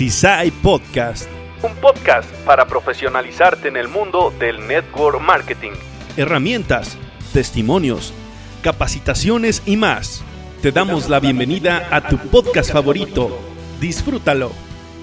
[0.00, 1.28] CISAI Podcast.
[1.62, 5.72] Un podcast para profesionalizarte en el mundo del network marketing.
[6.16, 6.96] Herramientas,
[7.34, 8.14] testimonios,
[8.62, 10.22] capacitaciones y más.
[10.62, 13.38] Te damos la bienvenida a tu podcast favorito.
[13.78, 14.52] Disfrútalo,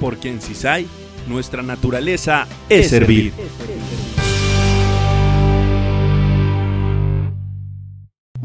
[0.02, 0.88] porque en CISAI
[1.28, 3.34] nuestra naturaleza es servir.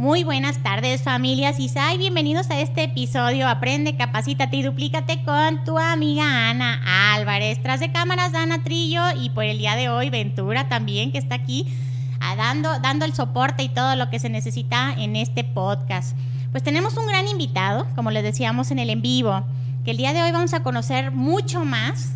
[0.03, 5.79] Muy buenas tardes familias ISAI, bienvenidos a este episodio Aprende, Capacítate y Duplícate con tu
[5.79, 7.63] amiga Ana Álvarez.
[7.63, 11.37] Tras de cámaras Ana Trillo y por el día de hoy Ventura también que está
[11.37, 11.69] aquí
[12.19, 16.17] ah, dando, dando el soporte y todo lo que se necesita en este podcast.
[16.51, 19.45] Pues tenemos un gran invitado, como les decíamos en el en vivo,
[19.85, 22.11] que el día de hoy vamos a conocer mucho más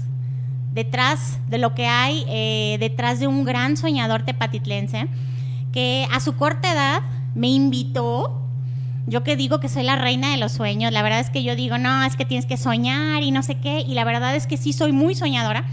[0.73, 5.07] detrás de lo que hay eh, detrás de un gran soñador tepatitlense
[5.73, 7.03] que a su corta edad
[7.37, 8.43] me invitó.
[9.07, 11.55] Yo que digo que soy la reina de los sueños, la verdad es que yo
[11.55, 14.49] digo, no, es que tienes que soñar y no sé qué, y la verdad es
[14.49, 15.65] que sí soy muy soñadora,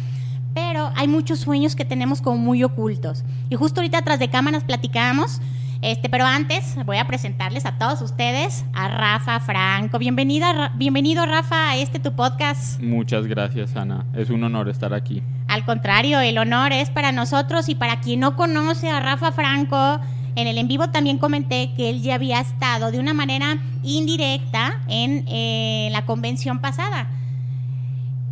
[0.53, 3.23] pero hay muchos sueños que tenemos como muy ocultos.
[3.49, 5.41] Y justo ahorita atrás de cámaras platicamos,
[5.81, 9.97] este, pero antes voy a presentarles a todos ustedes a Rafa Franco.
[9.97, 12.79] Bienvenida, bienvenido Rafa a este tu podcast.
[12.81, 15.23] Muchas gracias Ana, es un honor estar aquí.
[15.47, 19.99] Al contrario, el honor es para nosotros y para quien no conoce a Rafa Franco,
[20.35, 24.81] en el en vivo también comenté que él ya había estado de una manera indirecta
[24.87, 27.07] en eh, la convención pasada.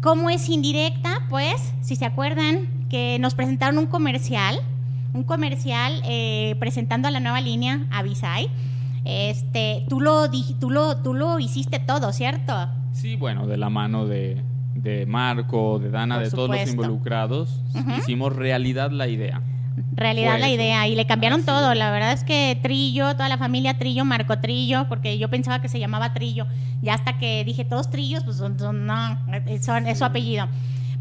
[0.02, 1.28] ¿Cómo es indirecta?
[1.30, 4.60] Pues, si se acuerdan, que nos presentaron un comercial,
[5.14, 8.50] un comercial eh, presentando a la nueva línea Avisai.
[9.06, 10.30] Este, tú lo,
[10.60, 12.54] tú lo, tú lo hiciste todo, ¿cierto?
[12.94, 14.42] Sí, bueno, de la mano de,
[14.76, 17.62] de Marco, de Dana, de todos los involucrados,
[17.98, 19.42] hicimos realidad la idea
[19.94, 21.74] realidad la idea y le cambiaron todo.
[21.74, 25.70] La verdad es que Trillo, toda la familia Trillo, Marco Trillo, porque yo pensaba que
[25.70, 26.48] se llamaba Trillo.
[26.82, 30.48] Ya hasta que dije todos Trillos, pues no, es su apellido.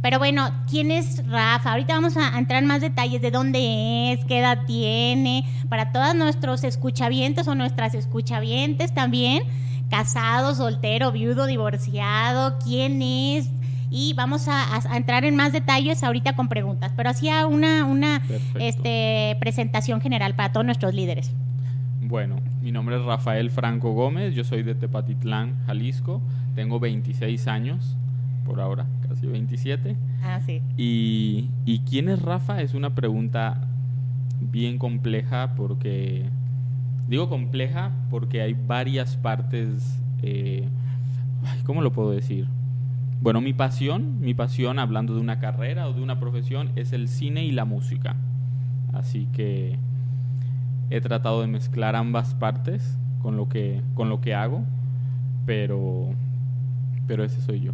[0.02, 1.72] Pero bueno, ¿quién es Rafa?
[1.72, 6.14] Ahorita vamos a entrar en más detalles de dónde es, qué edad tiene, para todos
[6.14, 9.42] nuestros escuchavientes o nuestras escuchavientes también,
[9.90, 13.50] casado, soltero, viudo, divorciado, quién es,
[13.90, 18.22] y vamos a, entrar en más detalles ahorita con preguntas, pero hacía una, una
[18.58, 21.32] este, presentación general para todos nuestros líderes.
[22.00, 26.22] Bueno, mi nombre es Rafael Franco Gómez, yo soy de Tepatitlán, Jalisco,
[26.54, 27.96] tengo 26 años,
[28.44, 29.96] por ahora, casi 27.
[30.22, 30.62] Ah, sí.
[30.76, 32.62] Y, y ¿quién es Rafa?
[32.62, 33.68] Es una pregunta
[34.40, 36.26] bien compleja porque,
[37.08, 40.68] digo compleja porque hay varias partes, eh,
[41.64, 42.46] ¿cómo lo puedo decir?
[43.20, 47.06] Bueno, mi pasión, mi pasión hablando de una carrera o de una profesión es el
[47.06, 48.16] cine y la música.
[48.94, 49.78] Así que
[50.88, 54.64] he tratado de mezclar ambas partes con lo que con lo que hago,
[55.44, 56.14] pero
[57.06, 57.72] pero ese soy yo.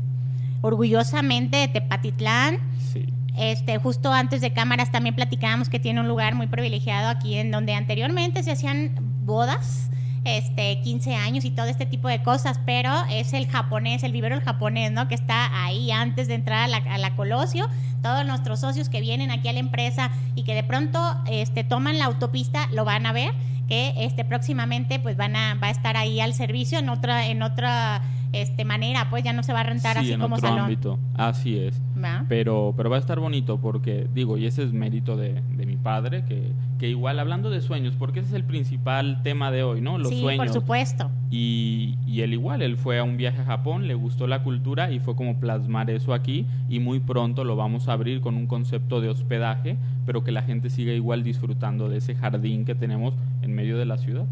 [0.62, 2.58] Orgullosamente de Tepatitlán.
[2.78, 3.06] Sí.
[3.36, 7.52] Este, justo antes de cámaras también platicábamos que tiene un lugar muy privilegiado aquí en
[7.52, 8.92] donde anteriormente se hacían
[9.24, 9.90] bodas
[10.26, 14.34] este, 15 años y todo este tipo de cosas, pero es el japonés, el vivero
[14.34, 15.06] el japonés, ¿no?
[15.06, 17.69] Que está ahí antes de entrar a la, a la Colosio.
[18.03, 21.98] Todos nuestros socios que vienen aquí a la empresa y que de pronto este, toman
[21.98, 23.32] la autopista lo van a ver
[23.69, 27.43] que este próximamente pues van a va a estar ahí al servicio en otra en
[27.43, 30.99] otra este manera, pues ya no se va a rentar así en como otro ámbito.
[31.15, 31.81] Así es.
[32.28, 35.76] Pero pero va a estar bonito porque digo, y ese es mérito de, de mi
[35.76, 39.81] padre que, que igual hablando de sueños, porque ese es el principal tema de hoy,
[39.81, 39.99] ¿no?
[39.99, 40.47] Los sí, sueños.
[40.47, 41.10] por supuesto.
[41.31, 44.93] Y, y él igual, él fue a un viaje a Japón, le gustó la cultura
[44.93, 48.47] y fue como plasmar eso aquí y muy pronto lo vamos a abrir con un
[48.47, 53.15] concepto de hospedaje, pero que la gente siga igual disfrutando de ese jardín que tenemos
[53.43, 54.27] en medio de la ciudad.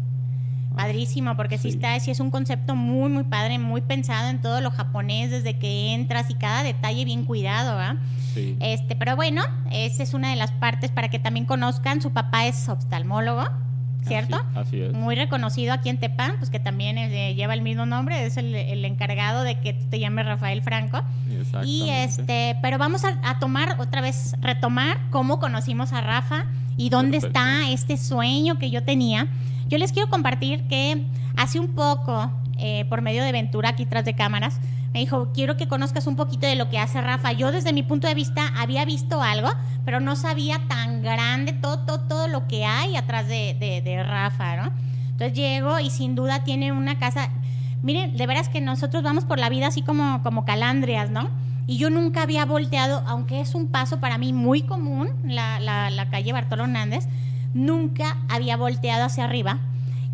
[0.75, 1.69] Padrísimo, porque sí.
[1.69, 5.57] está, sí es un concepto muy, muy padre, muy pensado en todo lo japonés desde
[5.57, 7.95] que entras y cada detalle bien cuidado, ¿verdad?
[8.33, 8.57] Sí.
[8.59, 12.01] Este, pero bueno, esa es una de las partes para que también conozcan.
[12.01, 13.45] Su papá es oftalmólogo,
[14.07, 14.41] ¿cierto?
[14.55, 14.93] Así, es.
[14.93, 18.53] Muy reconocido aquí en Tepán, pues que también eh, lleva el mismo nombre, es el,
[18.53, 21.01] el, encargado de que te llames Rafael Franco.
[21.63, 26.45] Y este, pero vamos a, a, tomar otra vez, retomar cómo conocimos a Rafa
[26.77, 27.39] y dónde Perfecto.
[27.39, 29.27] está este sueño que yo tenía
[29.67, 31.03] yo les quiero compartir que
[31.35, 34.59] hace un poco, eh, por medio de Ventura, aquí tras de cámaras,
[34.95, 37.33] me dijo, quiero que conozcas un poquito de lo que hace Rafa.
[37.33, 39.49] Yo desde mi punto de vista había visto algo,
[39.83, 44.01] pero no sabía tan grande todo, todo, todo lo que hay atrás de, de, de
[44.01, 44.71] Rafa, ¿no?
[45.11, 47.29] Entonces llego y sin duda tiene una casa...
[47.83, 51.29] Miren, de veras que nosotros vamos por la vida así como, como calandrias, ¿no?
[51.67, 55.89] Y yo nunca había volteado, aunque es un paso para mí muy común, la, la,
[55.89, 57.09] la calle Bartolo Hernández,
[57.53, 59.59] nunca había volteado hacia arriba.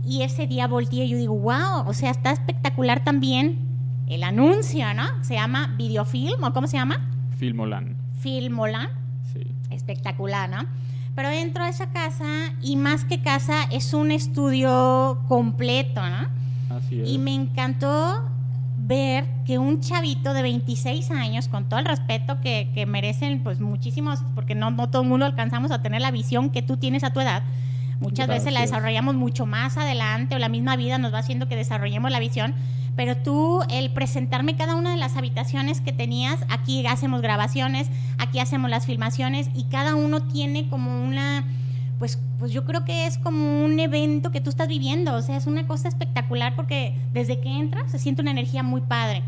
[0.04, 3.71] Y ese día volteé y yo digo, wow, o sea, está espectacular también
[4.12, 5.24] el anuncio, ¿no?
[5.24, 7.00] Se llama Videofilm, ¿o cómo se llama?
[7.38, 7.96] Filmolan.
[8.20, 8.90] Filmolan.
[9.32, 9.48] Sí.
[9.70, 10.66] Espectacular, ¿no?
[11.16, 12.26] Pero dentro de esa casa,
[12.62, 16.28] y más que casa, es un estudio completo, ¿no?
[16.76, 17.10] Así es.
[17.10, 18.30] Y me encantó
[18.78, 23.62] ver que un chavito de 26 años, con todo el respeto que, que merecen, pues
[23.62, 27.06] muchísimos, porque no, no todo el mundo alcanzamos a tener la visión que tú tienes
[27.06, 27.44] a tu edad,
[28.02, 31.56] muchas veces la desarrollamos mucho más adelante o la misma vida nos va haciendo que
[31.56, 32.54] desarrollemos la visión,
[32.98, 38.40] pero tú, el presentarme cada una de las habitaciones que tenías, aquí hacemos grabaciones, aquí
[38.40, 41.46] hacemos las filmaciones y cada uno tiene como una
[42.00, 45.38] pues, pues yo creo que es como un evento que tú estás viviendo, o sea,
[45.38, 49.22] es una cosa espectacular porque desde que entras se siente una energía muy padre.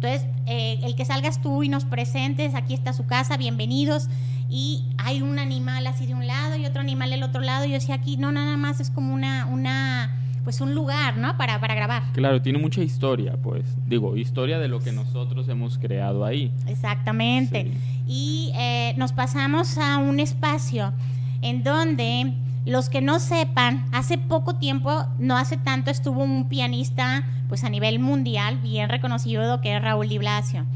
[0.00, 4.08] Entonces, eh, el que salgas tú y nos presentes, aquí está su casa, bienvenidos,
[4.48, 7.70] y hay un animal así de un lado y otro animal del otro lado, y
[7.70, 10.14] yo decía aquí, no, nada más es como una, una
[10.44, 11.36] pues un lugar, ¿no?
[11.36, 12.04] Para, para grabar.
[12.12, 13.64] Claro, tiene mucha historia, pues.
[13.88, 16.52] Digo, historia de lo que nosotros hemos creado ahí.
[16.68, 17.64] Exactamente.
[17.64, 18.02] Sí.
[18.06, 20.92] Y eh, nos pasamos a un espacio
[21.42, 27.24] en donde los que no sepan, hace poco tiempo, no hace tanto, estuvo un pianista
[27.48, 30.66] pues a nivel mundial bien reconocido que es Raúl Di Blasio.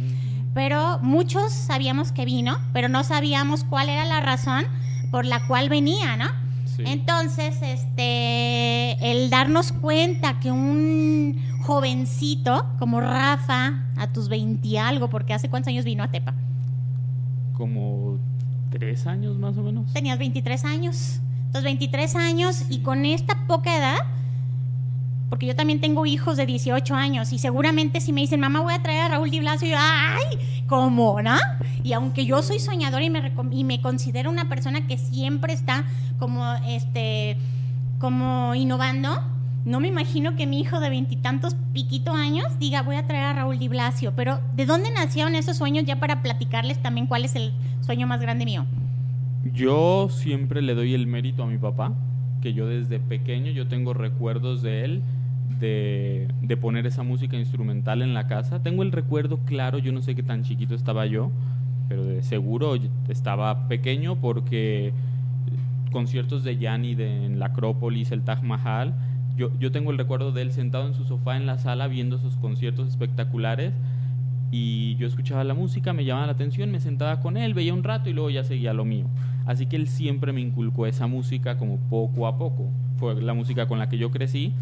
[0.55, 4.65] Pero muchos sabíamos que vino, pero no sabíamos cuál era la razón
[5.11, 6.27] por la cual venía, ¿no?
[6.65, 6.83] Sí.
[6.87, 15.09] Entonces, este, el darnos cuenta que un jovencito como Rafa, a tus 20 y algo,
[15.11, 16.35] porque hace cuántos años vino a Tepa.
[17.53, 18.19] Como
[18.73, 19.93] tres años más o menos.
[19.93, 21.21] Tenías 23 años.
[21.47, 23.99] Entonces, 23 años y con esta poca edad,
[25.29, 28.75] porque yo también tengo hijos de 18 años y seguramente si me dicen, mamá, voy
[28.75, 30.65] a traer a Raúl Di Blasio, yo, ¡ay!
[30.67, 31.37] ¿Cómo, no?
[31.85, 35.85] Y aunque yo soy soñadora y me, y me considero una persona que siempre está
[36.19, 37.37] como, este,
[37.99, 39.23] como innovando,
[39.65, 43.33] no me imagino que mi hijo de veintitantos piquito años diga, voy a traer a
[43.35, 44.15] Raúl Di Blasio.
[44.17, 47.53] Pero, ¿de dónde nacieron esos sueños ya para platicarles también cuál es el
[47.93, 48.65] sueño más grande mío?
[49.53, 51.93] Yo siempre le doy el mérito a mi papá,
[52.41, 55.03] que yo desde pequeño yo tengo recuerdos de él
[55.61, 58.63] de, de poner esa música instrumental en la casa.
[58.63, 61.31] Tengo el recuerdo claro, yo no sé qué tan chiquito estaba yo,
[61.91, 62.77] pero de seguro
[63.11, 64.95] estaba pequeño porque
[65.91, 68.95] conciertos de Yanni en la Acrópolis, el Taj Mahal,
[69.37, 72.17] yo, yo tengo el recuerdo de él sentado en su sofá en la sala viendo
[72.17, 73.75] esos conciertos espectaculares
[74.53, 77.83] y yo escuchaba la música, me llamaba la atención, me sentaba con él, veía un
[77.83, 79.07] rato y luego ya seguía lo mío.
[79.47, 82.69] Así que él siempre me inculcó esa música como poco a poco.
[82.99, 84.53] Fue la música con la que yo crecí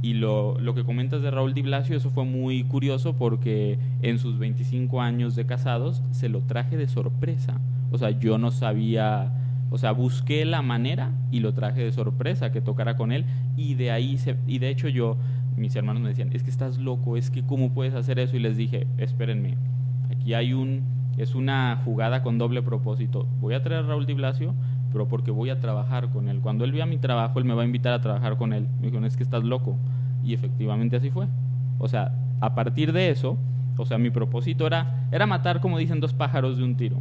[0.00, 4.18] y lo, lo que comentas de Raúl Di Blasio, eso fue muy curioso porque en
[4.18, 7.60] sus 25 años de casados se lo traje de sorpresa.
[7.92, 9.32] O sea, yo no sabía,
[9.70, 13.74] o sea, busqué la manera y lo traje de sorpresa que tocara con él y
[13.74, 15.18] de ahí se, y de hecho yo
[15.56, 18.40] mis hermanos me decían, "Es que estás loco, es que cómo puedes hacer eso?" y
[18.40, 19.56] les dije, "Espérenme.
[20.10, 20.82] Aquí hay un
[21.16, 23.26] es una jugada con doble propósito.
[23.40, 24.54] Voy a traer a Raúl Di Blasio,
[24.92, 26.40] pero porque voy a trabajar con él.
[26.40, 28.68] Cuando él vea mi trabajo, él me va a invitar a trabajar con él.
[28.80, 29.78] Me dijo, es que estás loco.
[30.22, 31.26] Y efectivamente así fue.
[31.78, 33.38] O sea, a partir de eso,
[33.78, 37.00] o sea, mi propósito era, era matar, como dicen, dos pájaros de un tiro.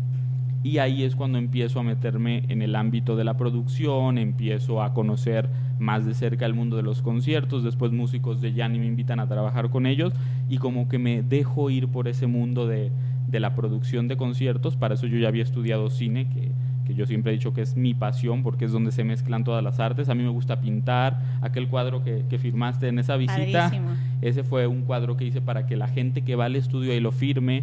[0.65, 4.95] Y ahí es cuando empiezo a meterme en el ámbito de la producción, empiezo a
[4.95, 5.47] conocer
[5.77, 9.27] más de cerca el mundo de los conciertos, después músicos de Yanni me invitan a
[9.27, 10.11] trabajar con ellos
[10.49, 12.91] y como que me dejo ir por ese mundo de,
[13.27, 16.49] de la producción de conciertos, para eso yo ya había estudiado cine, que,
[16.83, 19.63] que yo siempre he dicho que es mi pasión porque es donde se mezclan todas
[19.63, 23.69] las artes, a mí me gusta pintar, aquel cuadro que, que firmaste en esa visita,
[23.69, 23.91] Padrísimo.
[24.23, 26.99] ese fue un cuadro que hice para que la gente que va al estudio ahí
[26.99, 27.61] lo firme.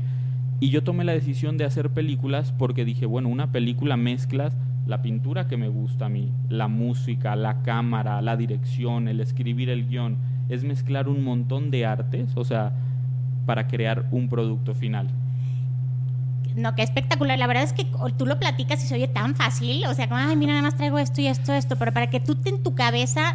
[0.63, 5.03] Y yo tomé la decisión de hacer películas porque dije, bueno, una película mezclas la
[5.03, 9.89] pintura que me gusta a mí, la música, la cámara, la dirección, el escribir el
[9.89, 10.19] guion.
[10.49, 12.75] Es mezclar un montón de artes, o sea,
[13.45, 15.09] para crear un producto final.
[16.55, 17.41] No, qué espectacular.
[17.41, 17.85] La verdad es que
[18.17, 19.85] tú lo platicas y se oye tan fácil.
[19.87, 21.75] O sea, como, ay, mira, nada más traigo esto y esto, esto.
[21.75, 23.35] Pero para que tú te en tu cabeza,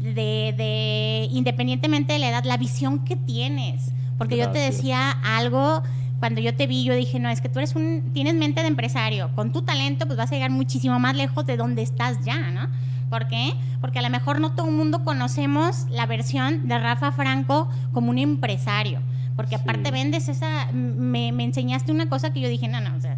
[0.00, 3.92] de, de independientemente de la edad, la visión que tienes.
[4.16, 5.82] Porque yo te decía algo,
[6.20, 8.68] cuando yo te vi, yo dije, no, es que tú eres un, tienes mente de
[8.68, 9.30] empresario.
[9.34, 12.68] Con tu talento, pues vas a llegar muchísimo más lejos de donde estás ya, ¿no?
[13.10, 13.52] ¿Por qué?
[13.80, 18.10] Porque a lo mejor no todo el mundo conocemos la versión de Rafa Franco como
[18.10, 19.00] un empresario.
[19.36, 19.62] Porque Sí.
[19.62, 23.16] aparte vendes esa, me, me enseñaste una cosa que yo dije, no, no, o sea,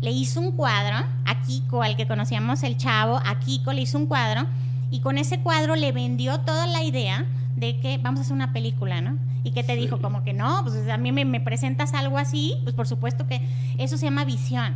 [0.00, 3.96] le hizo un cuadro a Kiko, al que conocíamos el chavo, a Kiko le hizo
[3.96, 4.46] un cuadro
[4.90, 8.52] y con ese cuadro le vendió toda la idea de que vamos a hacer una
[8.52, 9.16] película, ¿no?
[9.44, 9.80] Y que te Sí.
[9.80, 13.26] dijo como que no, pues a mí me, me presentas algo así, pues por supuesto
[13.26, 13.40] que
[13.78, 14.74] eso se llama visión.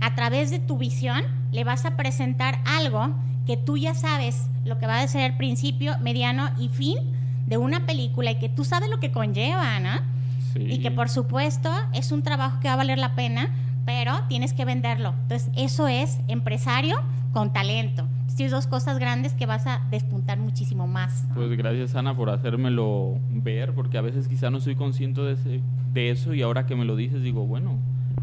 [0.00, 3.10] A través de tu visión le vas a presentar algo
[3.46, 6.98] que tú ya sabes lo que va a ser principio, mediano y fin
[7.46, 9.90] de una película y que tú sabes lo que conlleva, ¿no?
[10.52, 10.60] Sí.
[10.62, 13.48] Y que por supuesto es un trabajo que va a valer la pena,
[13.84, 15.14] pero tienes que venderlo.
[15.22, 17.00] Entonces, eso es empresario
[17.32, 18.06] con talento.
[18.36, 21.24] Tienes dos cosas grandes que vas a despuntar muchísimo más.
[21.34, 25.60] Pues gracias Ana por hacérmelo ver, porque a veces quizá no soy consciente de,
[25.92, 27.78] de eso y ahora que me lo dices digo, bueno,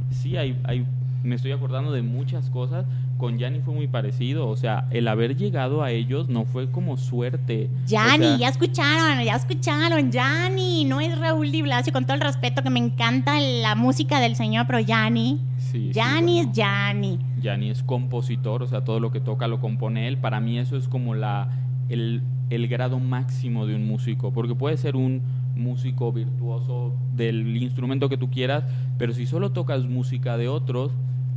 [0.10, 0.86] sí, hay, hay,
[1.24, 2.86] me estoy acordando de muchas cosas.
[3.22, 6.98] Con Yanni fue muy parecido, o sea, el haber llegado a ellos no fue como
[6.98, 7.70] suerte.
[7.84, 12.16] O Yanni, sea, ya escucharon, ya escucharon, Yanni, no es Raúl Di Blasio, con todo
[12.16, 16.50] el respeto que me encanta la música del señor, pero Yanni, sí, sí, Yanni bueno.
[16.50, 17.20] es Yanni.
[17.40, 20.18] Yanni es compositor, o sea, todo lo que toca lo compone él.
[20.18, 21.48] Para mí eso es como la,
[21.90, 25.22] el, el grado máximo de un músico, porque puede ser un
[25.56, 28.64] músico virtuoso del instrumento que tú quieras,
[28.98, 30.92] pero si solo tocas música de otros,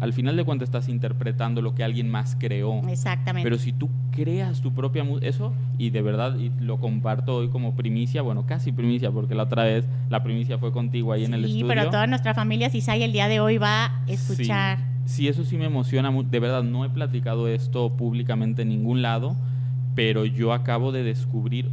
[0.04, 2.86] al final de cuentas estás interpretando lo que alguien más creó.
[2.88, 3.48] Exactamente.
[3.48, 7.48] Pero si tú creas tu propia música, eso, y de verdad y lo comparto hoy
[7.48, 11.32] como primicia, bueno, casi primicia, porque la otra vez la primicia fue contigo ahí en
[11.32, 11.68] el sí, estudio.
[11.68, 14.78] pero toda nuestra familia Cisay el día de hoy va a escuchar.
[15.06, 16.12] Sí, sí, eso sí me emociona.
[16.12, 19.36] De verdad, no he platicado esto públicamente en ningún lado,
[19.94, 21.70] pero yo acabo de descubrir,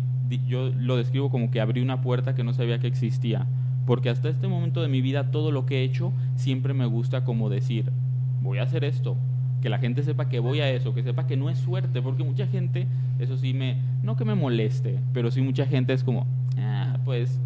[0.48, 3.46] yo lo describo como que abrí una puerta que no sabía que existía.
[3.86, 7.26] Porque hasta este momento de mi vida, todo lo que he hecho, siempre me gusta
[7.26, 7.92] como decir,
[8.42, 9.16] voy a hacer esto.
[9.62, 12.24] Que la gente sepa que voy a eso, que sepa que no es suerte, porque
[12.24, 12.88] mucha gente,
[13.20, 16.26] eso sí me, no que me moleste, pero sí mucha gente es como,
[16.58, 17.40] ah, pues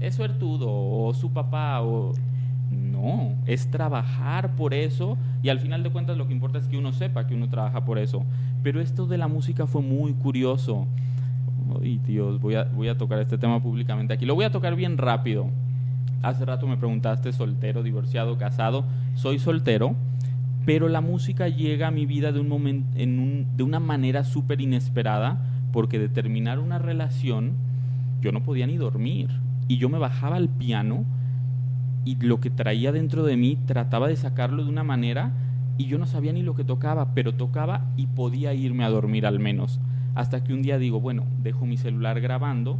[0.00, 2.12] es suertudo, o su papá, o
[2.70, 6.76] no, es trabajar por eso y al final de cuentas lo que importa es que
[6.76, 8.24] uno sepa que uno trabaja por eso.
[8.62, 10.86] Pero esto de la música fue muy curioso.
[11.80, 14.26] Ay, Dios, voy a, voy a tocar este tema públicamente aquí.
[14.26, 15.50] Lo voy a tocar bien rápido.
[16.22, 18.84] Hace rato me preguntaste soltero, divorciado, casado.
[19.14, 19.94] Soy soltero,
[20.66, 24.24] pero la música llega a mi vida de, un momen- en un- de una manera
[24.24, 25.40] súper inesperada
[25.72, 27.52] porque de terminar una relación
[28.20, 29.28] yo no podía ni dormir.
[29.68, 31.04] Y yo me bajaba al piano
[32.04, 35.30] y lo que traía dentro de mí trataba de sacarlo de una manera
[35.76, 39.24] y yo no sabía ni lo que tocaba, pero tocaba y podía irme a dormir
[39.26, 39.78] al menos.
[40.14, 42.78] Hasta que un día digo, bueno, dejo mi celular grabando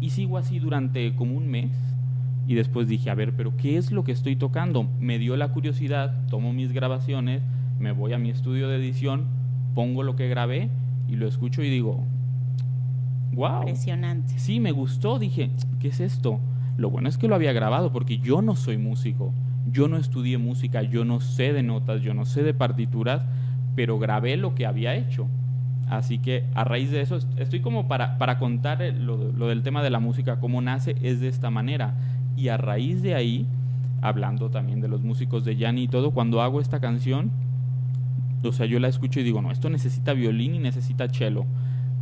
[0.00, 1.70] y sigo así durante como un mes.
[2.48, 4.88] Y después dije, a ver, pero ¿qué es lo que estoy tocando?
[4.98, 7.42] Me dio la curiosidad, tomo mis grabaciones,
[7.78, 9.26] me voy a mi estudio de edición,
[9.74, 10.70] pongo lo que grabé
[11.08, 12.02] y lo escucho y digo,
[13.34, 13.60] wow.
[13.60, 14.38] Impresionante.
[14.38, 16.40] Sí, me gustó, dije, ¿qué es esto?
[16.76, 19.32] Lo bueno es que lo había grabado porque yo no soy músico,
[19.70, 23.22] yo no estudié música, yo no sé de notas, yo no sé de partituras,
[23.76, 25.26] pero grabé lo que había hecho.
[25.88, 29.48] Así que a raíz de eso, est- estoy como para, para contar el- lo, lo
[29.48, 31.94] del tema de la música, cómo nace, es de esta manera.
[32.38, 33.46] Y a raíz de ahí,
[34.00, 37.32] hablando también de los músicos de Yanni y todo, cuando hago esta canción,
[38.44, 41.46] o sea, yo la escucho y digo, no, esto necesita violín y necesita cello.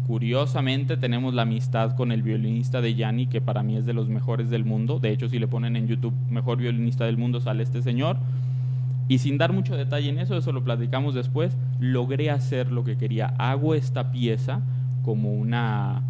[0.06, 4.08] Curiosamente tenemos la amistad con el violinista de Yanni, que para mí es de los
[4.08, 4.98] mejores del mundo.
[4.98, 8.18] De hecho, si le ponen en YouTube mejor violinista del mundo, sale este señor.
[9.08, 12.98] Y sin dar mucho detalle en eso, eso lo platicamos después, logré hacer lo que
[12.98, 13.34] quería.
[13.38, 14.60] Hago esta pieza
[15.02, 16.02] como una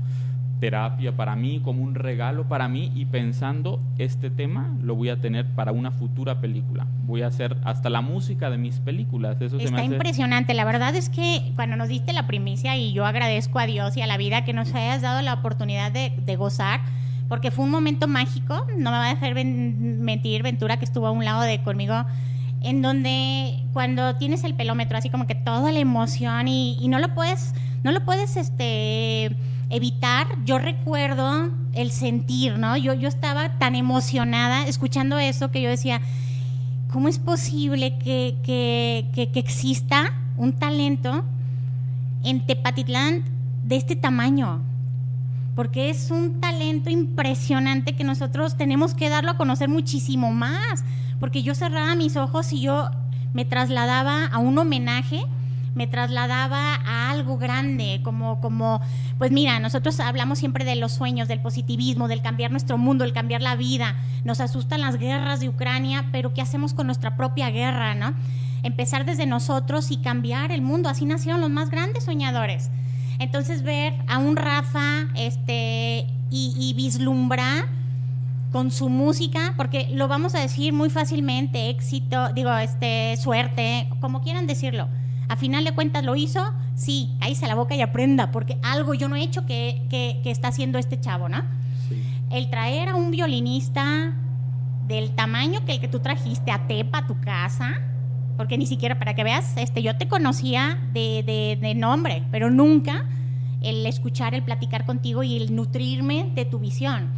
[0.60, 5.20] terapia para mí, como un regalo para mí y pensando este tema lo voy a
[5.20, 6.86] tener para una futura película.
[7.04, 9.36] Voy a hacer hasta la música de mis películas.
[9.40, 10.54] Eso se me Está hace impresionante.
[10.54, 14.02] La verdad es que cuando nos diste la primicia, y yo agradezco a Dios y
[14.02, 16.80] a la vida que nos hayas dado la oportunidad de, de gozar,
[17.28, 21.06] porque fue un momento mágico, no me va a dejar ven- mentir Ventura, que estuvo
[21.06, 22.04] a un lado de conmigo,
[22.62, 26.98] en donde cuando tienes el pelómetro, así como que toda la emoción y, y no
[26.98, 29.36] lo puedes, no lo puedes este,
[29.70, 30.26] evitar.
[30.44, 32.76] Yo recuerdo el sentir, ¿no?
[32.76, 36.00] Yo, yo estaba tan emocionada escuchando eso que yo decía,
[36.92, 41.25] ¿cómo es posible que, que- que- que exista un talento
[42.23, 43.25] en Tepatitlán
[43.64, 44.61] de este tamaño?
[45.54, 50.85] Porque es un talento impresionante que nosotros tenemos que darlo a conocer muchísimo más.
[51.18, 52.90] Porque yo cerraba mis ojos y yo
[53.32, 55.23] me trasladaba a un homenaje,
[55.76, 58.80] me trasladaba a algo grande, como, como,
[59.18, 63.12] pues mira, nosotros hablamos siempre de los sueños, del positivismo, del cambiar nuestro mundo, el
[63.12, 63.95] cambiar la vida.
[64.25, 68.14] Nos asustan las guerras de Ucrania, pero ¿qué hacemos con nuestra propia guerra, no?
[68.62, 70.88] Empezar desde nosotros y cambiar el mundo.
[70.88, 72.71] Así nacieron los más grandes soñadores.
[73.18, 77.68] Entonces ver a un Rafa este, y, y vislumbrar
[78.50, 84.23] con su música, porque lo vamos a decir muy fácilmente, éxito, digo, este, suerte, como
[84.23, 84.88] quieran decirlo.
[85.28, 89.09] A final de cuentas lo hizo, sí, cállese la boca y aprenda, porque algo yo
[89.09, 91.42] no he hecho que, que- que está haciendo este chavo, ¿no?
[91.88, 92.00] Sí.
[92.30, 94.14] El traer a un violinista
[94.87, 97.80] del tamaño que el que tú trajiste a Tepa, a tu casa,
[98.37, 102.50] porque ni siquiera, para que veas, este, yo te conocía de, de- de nombre, pero
[102.50, 103.04] nunca
[103.62, 107.09] el escuchar, el platicar contigo y el nutrirme de tu visión.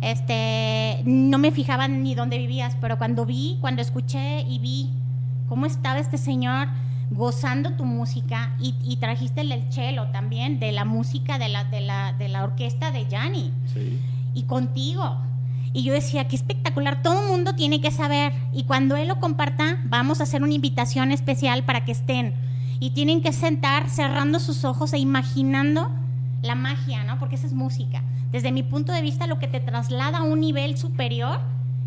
[0.00, 4.90] Este, no me fijaba ni dónde vivías, pero cuando vi, cuando escuché y vi
[5.48, 6.68] cómo estaba este señor
[7.10, 12.12] gozando tu música y, trajiste el cello también de la música de la, de la,
[12.12, 13.52] de la orquesta de Yanni
[14.34, 15.16] y contigo.
[15.72, 18.32] Y yo decía, qué espectacular, todo el mundo tiene que saber.
[18.52, 22.34] Y cuando él lo comparta, vamos a hacer una invitación especial para que estén.
[22.80, 25.90] Y tienen que sentar cerrando sus ojos e imaginando
[26.42, 27.18] la magia, ¿no?
[27.18, 28.02] Porque esa es música.
[28.32, 31.40] Desde mi punto de vista, lo que te traslada a un nivel superior,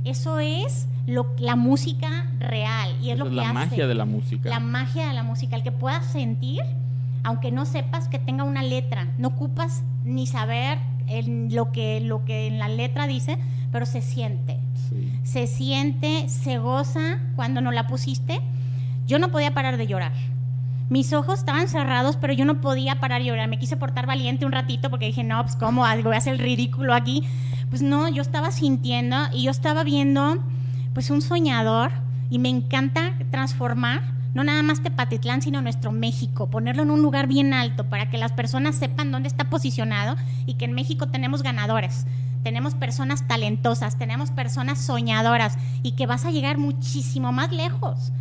[0.05, 2.95] eso es lo, la música real.
[3.01, 4.49] Y es lo que la magia de la música.
[4.49, 6.61] La magia de la música, el que puedas sentir,
[7.23, 9.07] aunque no sepas que tenga una letra.
[9.17, 10.79] No ocupas ni saber
[11.27, 13.37] lo, que, lo que en la letra dice,
[13.71, 14.59] pero se siente.
[15.23, 18.41] Se siente, se goza cuando no la pusiste.
[19.07, 20.11] Yo no podía parar de llorar.
[20.93, 23.49] Mis ojos estaban cerrados, pero yo no podía parar de llorar.
[23.49, 26.39] Me quise portar valiente un ratito porque dije, no, pues cómo, voy a hacer el
[26.39, 27.23] ridículo aquí.
[27.71, 30.37] Pues no, yo estaba sintiendo y yo estaba viendo
[30.93, 31.89] pues un soñador
[32.29, 34.03] y me encanta transformar
[34.35, 38.19] no nada más Tepatitlán, sino nuestro México, ponerlo en un lugar bien alto para que
[38.19, 42.05] las personas sepan dónde está posicionado y que en México tenemos ganadores,
[42.43, 48.11] tenemos personas talentosas, tenemos personas soñadoras y que vas a llegar muchísimo más lejos.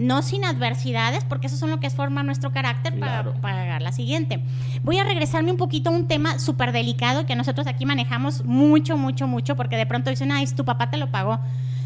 [0.00, 4.42] No sin adversidades, porque eso son lo que forma nuestro carácter para, para la siguiente.
[4.82, 8.96] Voy a regresarme un poquito a un tema súper delicado que nosotros aquí manejamos mucho,
[8.96, 11.38] mucho, mucho, porque de pronto dicen, ay, tu papá te lo pagó.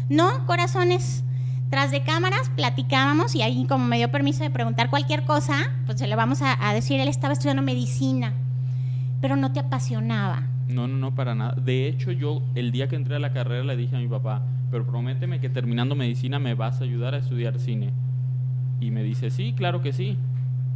[0.07, 1.25] No, corazones,
[1.69, 5.99] tras de cámaras platicábamos y ahí como me dio permiso de preguntar cualquier cosa, pues
[5.99, 8.31] se le vamos a, decir, él estaba estudiando medicina,
[9.19, 10.43] pero no te apasionaba.
[10.67, 11.53] No, no, no, para nada.
[11.53, 14.43] De hecho, yo el día que entré a la carrera le dije a mi papá,
[14.71, 17.91] pero prométeme que terminando medicina me vas a ayudar a estudiar cine.
[18.79, 20.17] Y me dice, sí, claro que sí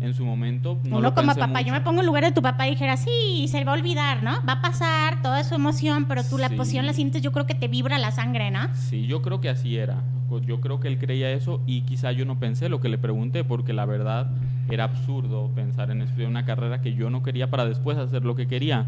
[0.01, 0.79] en su momento.
[0.83, 3.47] No Uno como papá, yo me pongo en lugar de tu papá y dijera, sí,
[3.47, 4.31] se va a olvidar, ¿no?
[4.47, 7.55] Va a pasar toda su emoción, pero tú la emoción la sientes, yo creo que
[7.55, 8.73] te vibra la sangre, ¿no?
[8.73, 10.01] Sí, yo creo que así era.
[10.45, 13.43] Yo creo que él creía eso y quizá yo no pensé lo que le pregunté,
[13.43, 14.29] porque la verdad
[14.69, 18.35] era absurdo pensar en estudiar una carrera que yo no quería para después hacer lo
[18.35, 18.85] que quería.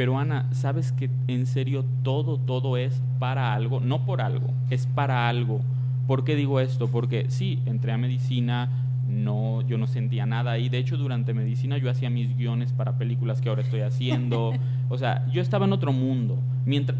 [0.00, 3.80] Pero Ana, ¿sabes que en serio todo, todo es para algo?
[3.80, 5.60] No por algo, es para algo.
[6.06, 6.88] ¿Por qué digo esto?
[6.88, 8.70] Porque sí, entré a medicina,
[9.06, 10.70] no, yo no sentía nada ahí.
[10.70, 14.54] De hecho, durante medicina yo hacía mis guiones para películas que ahora estoy haciendo.
[14.88, 16.38] O sea, yo estaba en otro mundo.
[16.64, 16.98] Mientras,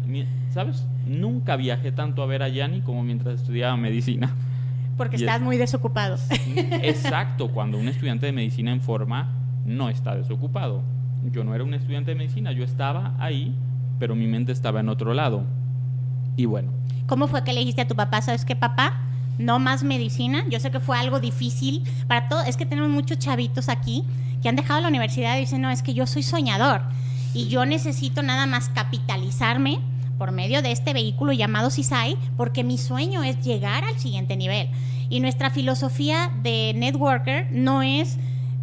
[0.51, 0.85] ¿Sabes?
[1.07, 4.31] Nunca viajé tanto a ver a Yanni como mientras estudiaba medicina.
[4.95, 6.17] Porque estás muy desocupado.
[6.83, 9.33] Exacto, cuando un estudiante de medicina en forma
[9.65, 10.83] no está desocupado.
[11.29, 13.55] Yo no era un estudiante de medicina, yo estaba ahí,
[13.99, 15.43] pero mi mente estaba en otro lado.
[16.35, 16.71] Y bueno.
[17.05, 19.01] ¿Cómo fue que le dijiste a tu papá, sabes qué, papá?
[19.41, 20.45] no más medicina.
[20.49, 22.41] Yo sé que fue algo difícil para todo.
[22.43, 24.03] Es que tenemos muchos chavitos aquí
[24.41, 26.81] que han dejado la universidad y dicen, no, es que yo soy soñador
[27.33, 29.79] y yo necesito nada más capitalizarme
[30.17, 34.69] por medio de este vehículo llamado CISAI porque mi sueño es llegar al siguiente nivel.
[35.09, 38.17] Y nuestra filosofía de networker no es,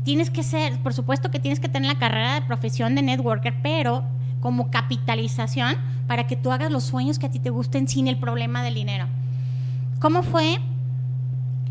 [0.08, 3.52] tienes que ser, por supuesto que tienes que tener la carrera de profesión de networker,
[3.62, 4.04] pero
[4.40, 8.16] como capitalización para que tú hagas los sueños que a ti te gusten sin el
[8.16, 9.04] problema del dinero.
[10.00, 10.60] ¿Cómo fue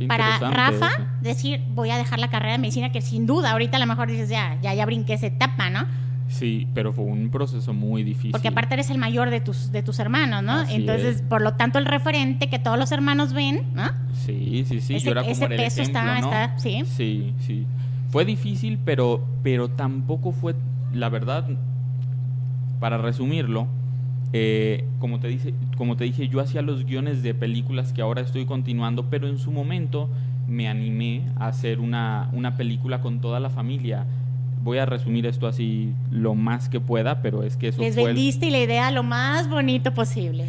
[0.07, 3.79] para Rafa decir voy a dejar la carrera de medicina que sin duda ahorita a
[3.79, 5.87] lo mejor dices ya, ya, ya brinqué esa etapa, ¿no?
[6.29, 8.33] Sí, pero fue un proceso muy difícil.
[8.33, 10.61] Porque aparte eres el mayor de tus, de tus hermanos, ¿no?
[10.69, 13.89] Entonces, por lo tanto, el referente que todos los hermanos ven, ¿no?
[14.13, 14.97] Sí, sí, sí.
[14.97, 16.83] Ese, Yo era como ese peso está, está, sí.
[16.85, 17.65] Sí, sí.
[18.09, 20.55] Fue difícil, pero, pero tampoco fue,
[20.93, 21.45] la verdad,
[22.79, 23.67] para resumirlo,
[24.33, 28.21] eh, como, te dice, como te dije, yo hacía los guiones de películas que ahora
[28.21, 30.09] estoy continuando, pero en su momento
[30.47, 34.05] me animé a hacer una, una película con toda la familia.
[34.67, 38.47] Voy a resumir esto así lo más que pueda, pero es que eso Les vendiste
[38.47, 40.45] y la idea lo más bonito posible.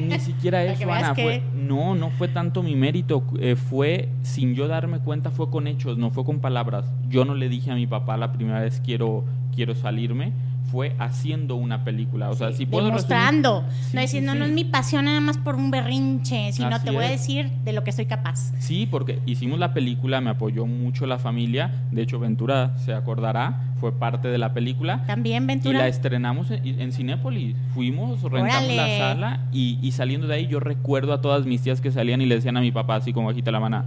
[0.00, 1.14] Ni siquiera eso, Ana.
[1.54, 3.22] no, no fue tanto mi mérito.
[3.38, 6.86] Eh, fue, sin yo darme cuenta, fue con hechos, no fue con palabras.
[7.10, 10.32] Yo no le dije a mi papá la primera vez quiero, quiero salirme
[10.70, 12.30] fue haciendo una película.
[12.30, 13.64] O sea, si puedo Demostrando.
[13.92, 17.08] no diciendo, no, es mi pasión nada más por un berrinche, sino te voy a
[17.08, 18.52] decir de lo que soy capaz.
[18.58, 21.72] Sí, porque hicimos la película, me apoyó mucho la familia.
[21.90, 25.02] De hecho, Ventura se acordará, fue parte de la película.
[25.06, 25.78] También Ventura.
[25.78, 27.56] Y la estrenamos en, en Cinépolis.
[27.74, 31.80] Fuimos, rentamos la sala y, y, saliendo de ahí yo recuerdo a todas mis tías
[31.80, 33.84] que salían y le decían a mi papá, así como agita la mano,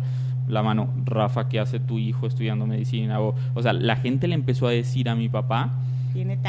[0.47, 3.21] la mano, Rafa, ¿qué hace tu hijo estudiando medicina?
[3.21, 5.71] O, o sea, la gente le empezó a decir a mi papá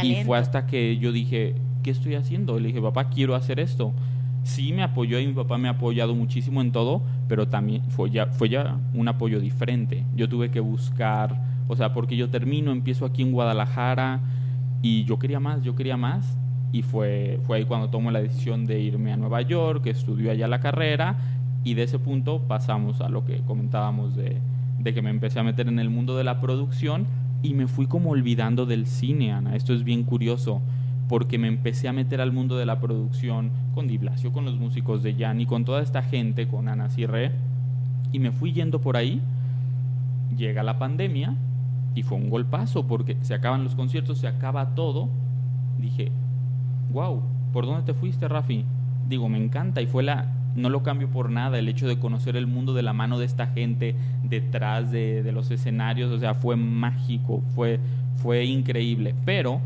[0.02, 2.58] y fue hasta que yo dije, ¿qué estoy haciendo?
[2.58, 3.92] Le dije, papá, quiero hacer esto.
[4.44, 8.10] Sí me apoyó y mi papá me ha apoyado muchísimo en todo, pero también fue
[8.10, 10.04] ya, fue ya un apoyo diferente.
[10.16, 14.20] Yo tuve que buscar, o sea, porque yo termino, empiezo aquí en Guadalajara,
[14.84, 16.36] Y yo quería más, yo quería más.
[16.72, 20.48] Y fue, fue ahí cuando tomo la decisión de irme a Nueva York, estudió allá
[20.48, 21.16] la carrera.
[21.62, 24.38] Y de ese punto pasamos a lo que comentábamos de,
[24.80, 27.06] de que me empecé a meter en el mundo de la producción
[27.42, 29.56] y me fui como olvidando del cine, Ana.
[29.56, 30.60] Esto es bien curioso
[31.08, 34.56] porque me empecé a meter al mundo de la producción con Di Blasio, con los
[34.56, 37.32] músicos de Yanni, con toda esta gente, con Ana Cirre,
[38.12, 39.20] y me fui yendo por ahí.
[40.36, 41.36] Llega la pandemia
[41.94, 45.08] y fue un golpazo porque se acaban los conciertos, se acaba todo.
[45.78, 46.10] Dije,
[46.92, 48.64] wow, ¿por dónde te fuiste, Rafi?
[49.08, 52.36] Digo, me encanta y fue la, no lo cambio por nada, el hecho de conocer
[52.36, 56.56] el mundo de la mano de esta gente detrás de, los escenarios, o sea, fue
[56.56, 57.80] mágico, fue,
[58.16, 59.14] fue increíble.
[59.24, 59.60] Pero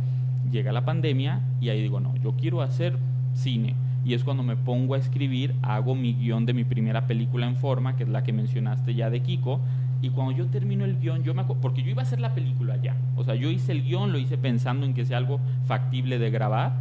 [0.50, 2.96] llega la pandemia y ahí digo, no, yo quiero hacer
[3.34, 3.74] cine.
[4.04, 7.56] Y es cuando me pongo a escribir, hago mi guion de mi primera película en
[7.56, 9.60] forma, que es la que mencionaste ya de Kiko.
[10.00, 12.76] Y cuando yo termino el guion, yo me porque yo iba a hacer la película
[12.76, 12.94] ya.
[13.16, 16.30] O sea, yo hice el guion, lo hice pensando en que sea algo factible de
[16.30, 16.74] grabar,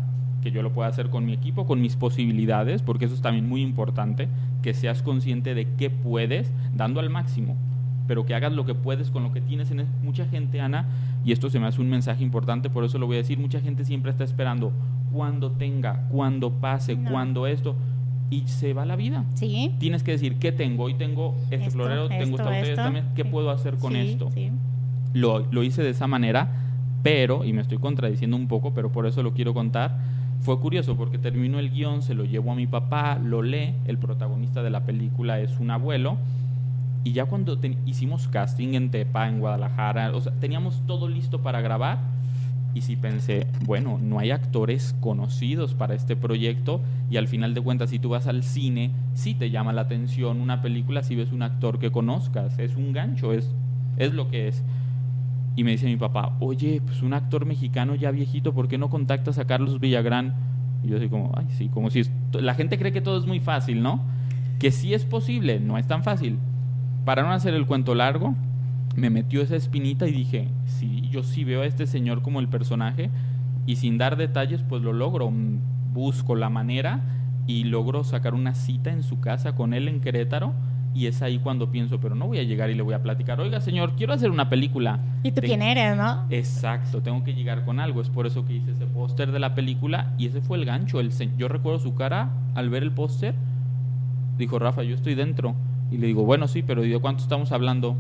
[0.46, 3.50] que yo lo pueda hacer con mi equipo, con mis posibilidades, porque eso es también
[3.50, 4.28] muy importante,
[4.62, 7.56] que seas consciente de qué puedes, dando al máximo
[8.08, 9.72] pero que hagas lo que puedes con lo que tienes.
[9.72, 10.86] En mucha gente, Ana,
[11.24, 13.60] y esto se me hace un mensaje importante, por eso lo voy a decir, mucha
[13.60, 14.72] gente siempre está esperando
[15.12, 17.76] cuando tenga, cuando pase, cuando esto,
[18.30, 19.26] y se va la vida.
[19.34, 19.74] Sí.
[19.80, 20.84] Tienes que decir, ¿qué tengo?
[20.84, 24.30] Hoy tengo este florero, tengo esta botella también, ¿qué puedo hacer con esto?
[25.14, 26.52] Lo, lo hice de esa manera,
[27.06, 29.98] pero, y me estoy contradiciendo un poco, pero por eso lo quiero contar,
[30.42, 33.98] fue curioso porque termino el guion, se lo llevo a mi papá, lo lee, el
[33.98, 36.18] protagonista de la película es un abuelo,
[37.06, 42.00] y ya cuando hicimos casting en Tepa, en Guadalajara, o teníamos todo listo para grabar.
[42.74, 47.62] Y sí pensé, bueno, no hay actores conocidos para este proyecto y al final de
[47.62, 51.32] cuentas si tú vas al cine, sí te llama la atención una película si ves
[51.32, 53.50] un actor que conozcas, es un gancho, es,
[53.98, 54.64] es lo que es.
[55.56, 58.90] Y me dice mi papá, oye, pues un actor mexicano ya viejito, ¿por qué no
[58.90, 60.34] contactas a Carlos Villagrán?
[60.84, 62.04] Y yo así como, ay, sí, como si...
[62.34, 64.02] La gente cree que todo es muy fácil, ¿no?
[64.60, 66.38] Que sí es posible, no es tan fácil
[67.06, 68.36] para no hacer el cuento largo,
[68.96, 72.50] me metió esa espinita y dije, si yo sí veo a este señor como el
[72.50, 73.12] personaje
[73.68, 75.32] y sin dar detalles, pues lo logro.
[75.94, 77.02] Busco la manera
[77.48, 80.54] y logro sacar una cita en su casa con él en Querétaro.
[80.96, 83.42] Y es ahí cuando pienso, pero no voy a llegar y le voy a platicar,
[83.42, 85.00] oiga señor, quiero hacer una película.
[85.24, 86.24] ¿Y tú quién eres, no?
[86.30, 88.00] Exacto, tengo que llegar con algo.
[88.00, 91.02] Es por eso que hice ese póster de la película y ese fue el gancho.
[91.02, 93.36] El yo recuerdo su cara al ver el póster.
[94.38, 95.54] Dijo, Rafa, yo estoy dentro.
[95.92, 97.98] Y le digo, bueno, sí, pero ¿de cuánto estamos hablando?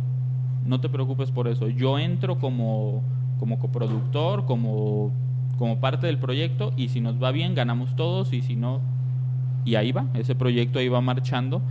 [0.65, 1.67] No te preocupes por eso.
[1.67, 3.03] Yo entro como,
[3.39, 5.11] como coproductor, como,
[5.57, 8.79] como parte del proyecto y si nos va bien ganamos todos y si no...
[9.65, 11.61] Y ahí va, ese proyecto ahí va marchando.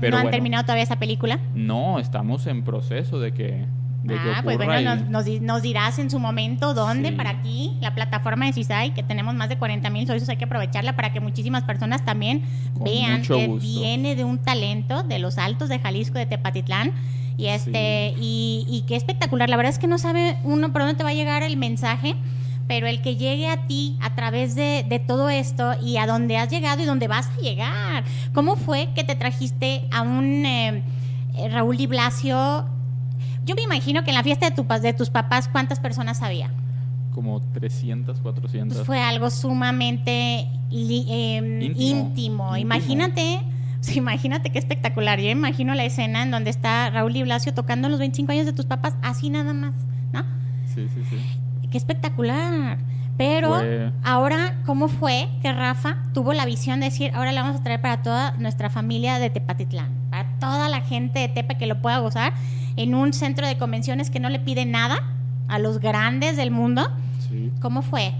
[0.00, 1.38] Pero ¿No han terminado todavía esa película?
[1.54, 3.64] No, estamos en proceso de que,
[4.10, 8.92] ah, pues bueno, nos, dirás en su momento dónde, para aquí, la plataforma de CISAI,
[8.92, 12.42] que tenemos más de 40 mil socios, hay que aprovecharla para que muchísimas personas también
[12.80, 16.92] vean que viene de un talento de los altos de Jalisco, de Tepatitlán.
[17.38, 19.50] Y este, y, qué espectacular.
[19.50, 22.16] La verdad es que no sabe uno por dónde te va a llegar el mensaje
[22.68, 26.50] pero el que llegue a ti a través de, todo esto y a dónde has
[26.50, 28.04] llegado y dónde vas a llegar.
[28.32, 30.82] ¿Cómo fue que te trajiste a un eh,
[31.36, 32.66] eh, Raúl Di Blasio
[33.46, 36.50] yo me imagino que en la fiesta de, tu, de tus papás, ¿cuántas personas había?
[37.14, 38.76] Como 300, 400.
[38.76, 42.56] Pues fue algo sumamente em, íntimo.
[42.56, 43.40] Imagínate,
[43.94, 45.20] imagínate qué espectacular.
[45.20, 48.52] Yo imagino la escena en donde está Raúl y Blasio tocando los 25 años de
[48.52, 49.74] tus papás, así nada más,
[50.12, 50.24] ¿no?
[50.74, 51.16] Sí, sí, sí.
[51.76, 52.78] Qué espectacular.
[53.18, 53.54] Pero
[54.02, 57.82] ahora, ¿cómo fue que Rafa tuvo la visión de decir, ahora le vamos a traer
[57.82, 61.98] para toda nuestra familia de Tepatitlán, para toda la gente de Tepa que lo pueda
[61.98, 62.32] gozar?
[62.76, 65.02] en un centro de convenciones que no le pide nada
[65.48, 66.82] a los grandes del mundo.
[67.60, 68.12] ¿Cómo fue?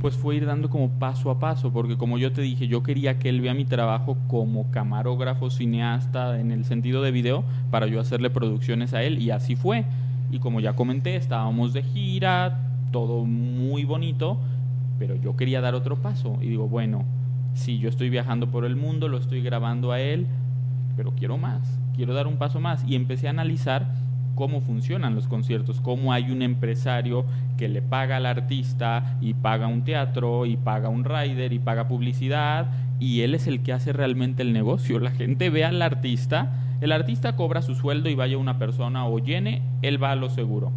[0.00, 3.18] Pues fue ir dando como paso a paso, porque como yo te dije, yo quería
[3.18, 8.00] que él vea mi trabajo como camarógrafo, cineasta, en el sentido de video, para yo
[8.00, 9.84] hacerle producciones a él, y así fue.
[10.30, 14.38] Y como ya comenté, estábamos de gira, todo muy bonito,
[14.98, 16.38] pero yo quería dar otro paso.
[16.40, 17.04] Y digo, bueno,
[17.54, 20.26] si yo estoy viajando por el mundo, lo estoy grabando a él,
[20.96, 23.88] pero quiero más quiero dar un paso más y empecé a analizar
[24.36, 27.24] cómo funcionan los conciertos, cómo hay un empresario
[27.56, 31.88] que le paga al artista y paga un teatro y paga un rider y paga
[31.88, 32.68] publicidad
[33.00, 35.00] y él es el que hace realmente el negocio.
[35.00, 39.18] La gente ve al artista, el artista cobra su sueldo y vaya una persona o
[39.18, 40.70] llene, él va a lo seguro.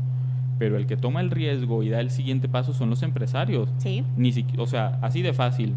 [0.62, 3.74] Pero el que toma el riesgo y da el siguiente paso son los empresarios.
[3.80, 4.04] Sí.
[4.16, 5.74] Ni o sea, así de fácil.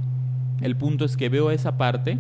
[0.61, 2.19] El punto es que veo esa parte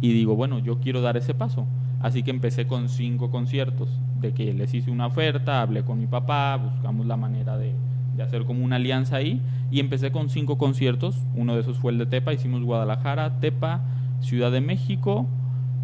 [0.00, 1.68] y digo, bueno, yo quiero dar ese paso.
[2.00, 3.88] Así que empecé con cinco conciertos,
[4.20, 7.74] de que les hice una oferta, hablé con mi papá, buscamos la manera de,
[8.16, 11.22] de hacer como una alianza ahí y empecé con cinco conciertos.
[11.36, 13.82] Uno de esos fue el de Tepa, hicimos Guadalajara, Tepa,
[14.18, 15.28] Ciudad de México,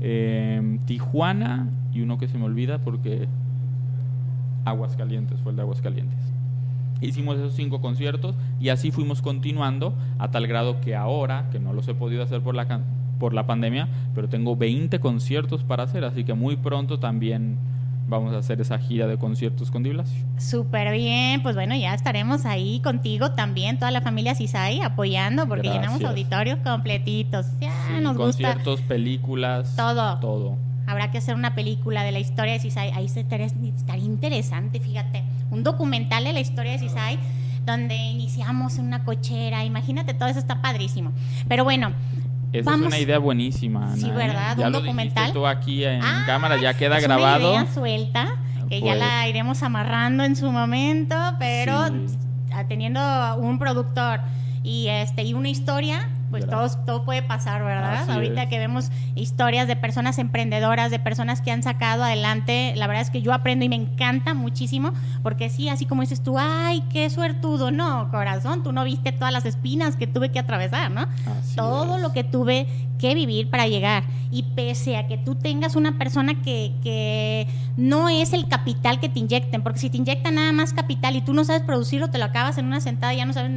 [0.01, 3.29] eh, Tijuana y uno que se me olvida porque
[4.65, 6.19] Aguascalientes fue el de Aguascalientes.
[7.01, 11.73] Hicimos esos cinco conciertos y así fuimos continuando a tal grado que ahora, que no
[11.73, 12.81] los he podido hacer por la,
[13.19, 17.57] por la pandemia, pero tengo 20 conciertos para hacer, así que muy pronto también
[18.07, 20.25] vamos a hacer esa gira de conciertos con Di Blasio.
[20.37, 25.69] Súper bien, pues bueno, ya estaremos ahí contigo también, toda la familia Cisay, apoyando, porque
[25.69, 26.11] llenamos Gracias.
[26.11, 27.47] auditorios completitos.
[27.61, 28.23] Ya Sí, nos gusta.
[28.25, 30.19] conciertos, películas, Todo.
[30.19, 30.57] todo.
[30.91, 32.91] Habrá que hacer una película de la historia de Cisay.
[32.95, 35.23] Ahí estaría, estaría interesante, fíjate.
[35.53, 37.17] Un documental de la historia de Cisay,
[37.65, 39.65] donde iniciamos en una cochera.
[39.65, 41.13] Imagínate, todo eso está padrísimo.
[41.49, 41.93] Pero bueno,
[42.53, 42.87] Esa Vamos.
[42.89, 43.97] es una idea buenísima, Ana.
[43.97, 44.13] Sí, ¿eh?
[44.13, 44.57] ¿verdad?
[44.59, 45.33] Ya Un lo documental.
[45.33, 47.53] tú aquí en Ah, cámara, ya queda es grabado.
[47.53, 48.27] Una idea suelta,
[48.69, 48.99] que ya Pues.
[48.99, 52.17] la iremos amarrando en su momento, pero Sí.
[52.53, 53.01] a- teniendo
[53.39, 54.21] un productor
[54.65, 58.03] y este y una historia, pues todo, todo puede pasar, ¿verdad?
[58.03, 58.49] Así Ahorita es.
[58.49, 63.11] que vemos historias de personas emprendedoras, de personas que han sacado adelante, la verdad es
[63.11, 67.11] que yo aprendo y me encanta muchísimo, porque sí, así como dices tú, ay, qué
[67.11, 71.03] suertudo, no, corazón, tú no viste todas las espinas que tuve que atravesar, ¿no?
[71.03, 72.03] Así todo es.
[72.03, 72.67] lo que tuve
[72.99, 74.05] que vivir para llegar.
[74.31, 79.09] Y pese a que tú tengas una persona que, que no es el capital que
[79.09, 82.19] te inyecten, porque si te inyectan nada más capital y tú no sabes producirlo, te
[82.19, 83.51] lo acabas en una sentada y ya no sabes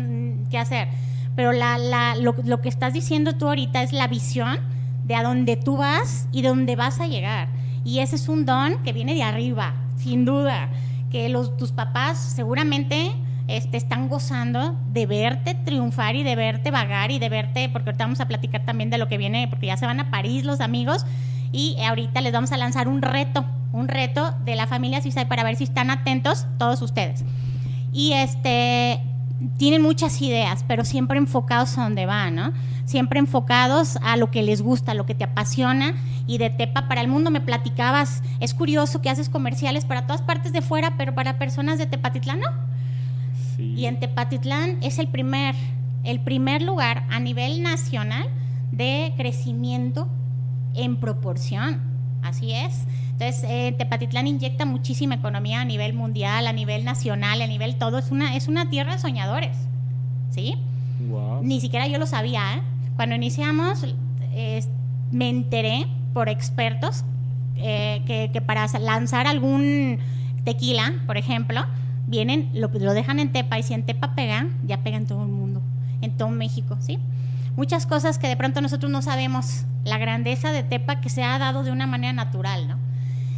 [0.50, 0.88] qué hacer.
[1.36, 4.60] Pero lo, que estás diciendo tú ahorita es la visión
[5.06, 7.48] de a dónde tú vas y de dónde vas a llegar.
[7.84, 10.70] Y ese es un don que viene de arriba, sin duda.
[11.12, 13.12] Que tus papás seguramente
[13.48, 18.06] este, están gozando de verte triunfar y de verte vagar y de verte, porque ahorita
[18.06, 20.62] vamos a platicar también de lo que viene, porque ya se van a París los
[20.62, 21.06] amigos
[21.52, 25.44] y ahorita les vamos a lanzar un reto, un reto de la familia Cisay para
[25.44, 27.24] ver si están atentos todos ustedes.
[27.92, 29.00] Y este
[29.58, 32.54] tienen muchas ideas, pero siempre enfocados a donde van, ¿no?
[32.86, 35.96] Siempre enfocados a lo que les gusta, a lo que te apasiona.
[36.28, 40.22] Y de Tepa para el mundo me platicabas, es curioso que haces comerciales para todas
[40.22, 42.50] partes de fuera, pero para personas de Tepatitlán no.
[43.56, 43.74] Sí.
[43.76, 45.56] Y en Tepatitlán es el primer,
[46.04, 48.28] el primer lugar a nivel nacional
[48.72, 50.08] de crecimiento
[50.74, 51.82] en proporción.
[52.22, 52.86] Así es.
[53.24, 57.98] Entonces, eh, Tepatitlán inyecta muchísima economía a nivel mundial, a nivel nacional, a nivel todo.
[57.98, 59.56] Es una, es una tierra de soñadores.
[60.30, 60.56] ¿Sí?
[61.42, 62.56] Ni siquiera yo lo sabía.
[62.56, 62.62] ¿eh?
[62.96, 63.86] Cuando iniciamos,
[64.34, 64.64] eh,
[65.12, 67.06] me enteré por expertos
[67.56, 70.00] eh, que, que para lanzar algún
[70.44, 71.66] tequila, por ejemplo,
[72.08, 75.24] vienen, lo, lo dejan en Tepa y si en Tepa pega, ya pega en todo
[75.24, 75.62] el mundo,
[76.02, 77.00] en todo México, ¿sí?
[77.56, 81.38] Muchas cosas que de pronto nosotros no sabemos, la grandeza de Tepa que se ha
[81.38, 82.83] dado de una manera natural, ¿no?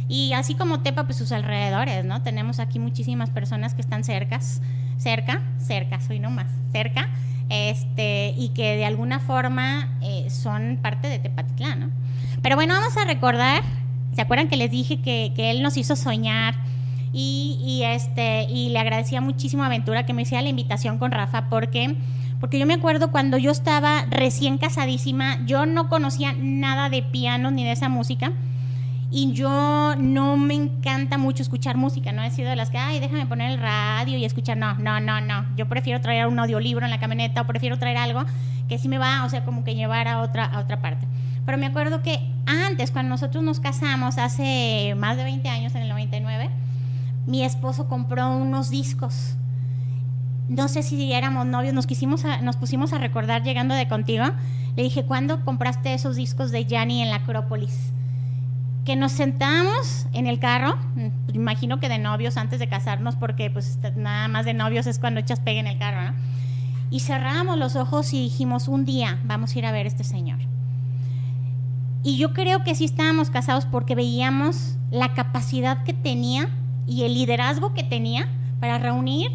[0.08, 2.22] Y así como Tepa, pues sus alrededores, ¿no?
[2.22, 4.62] Tenemos aquí muchísimas personas que están cercas,
[4.98, 7.08] cerca, cerca, soy nomás, cerca,
[7.48, 11.90] este, y que de alguna forma eh, son parte de Tepatitlán, ¿no?
[12.42, 13.62] Pero bueno, vamos a recordar,
[14.14, 16.54] ¿se acuerdan que les dije que, que él nos hizo soñar?
[17.12, 21.10] Y, y, este, y le agradecía muchísimo a Aventura que me hiciera la invitación con
[21.10, 21.96] Rafa, porque,
[22.40, 27.50] porque yo me acuerdo cuando yo estaba recién casadísima, yo no conocía nada de piano
[27.50, 28.32] ni de esa música
[29.16, 33.00] y yo no me encanta mucho escuchar música, no he sido de las que, ay,
[33.00, 36.84] déjame poner el radio y escuchar, no, no, no, no, yo prefiero traer un audiolibro
[36.84, 38.24] en la camioneta o prefiero traer algo
[38.68, 41.06] que sí me va, o sea, como que llevar a otra, a otra parte.
[41.46, 45.80] Pero me acuerdo que antes, cuando nosotros nos casamos, hace más de 20 años, en
[45.80, 46.50] el 99,
[47.26, 49.36] mi esposo compró unos discos.
[50.50, 54.26] No sé si éramos novios, nos, quisimos nos pusimos a recordar llegando de contigo.
[54.76, 57.94] Le dije, ¿cuándo compraste esos discos de Yanni en la Acrópolis?
[58.86, 63.50] Que nos sentamos en el carro, pues, imagino que de novios antes de casarnos, porque
[63.50, 66.16] pues nada más de novios es cuando echas pegue en el carro, ¿no?
[66.88, 70.04] Y cerramos los ojos y dijimos, un día vamos a ir a ver a este
[70.04, 70.38] señor.
[72.04, 76.48] Y yo creo que sí estábamos casados porque veíamos la capacidad que tenía
[76.86, 78.28] y el liderazgo que tenía
[78.60, 79.32] para reunir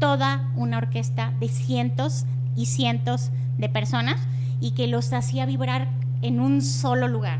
[0.00, 4.20] toda una orquesta de cientos y cientos de personas
[4.60, 5.86] y que los hacía vibrar
[6.20, 7.38] en un solo lugar.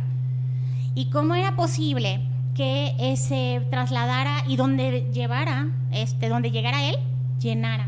[0.99, 2.21] ¿Y cómo era posible
[2.57, 6.97] que se trasladara y donde llevara, este, donde llegara él,
[7.39, 7.87] llenara?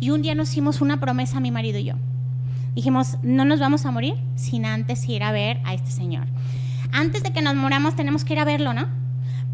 [0.00, 1.96] Y un día nos hicimos una promesa, mi marido y yo.
[2.74, 6.28] Dijimos, no nos vamos a morir sin antes ir a ver a este señor.
[6.92, 8.86] Antes de que nos moramos tenemos que ir a verlo, ¿no?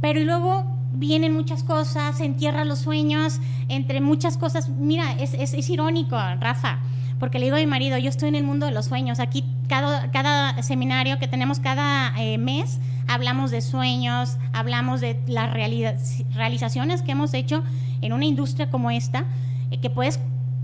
[0.00, 4.68] Pero y luego vienen muchas cosas, se entierran los sueños, entre muchas cosas.
[4.68, 6.78] Mira, es, es irónico, Rafa,
[7.22, 9.20] porque le digo a mi marido, yo estoy en el mundo de los sueños.
[9.20, 15.52] Aquí cada, cada seminario que tenemos cada eh, mes hablamos de sueños, hablamos de las
[15.52, 17.62] realizaciones que hemos hecho
[18.00, 19.24] en una industria como esta.
[19.70, 20.18] eh, que puedes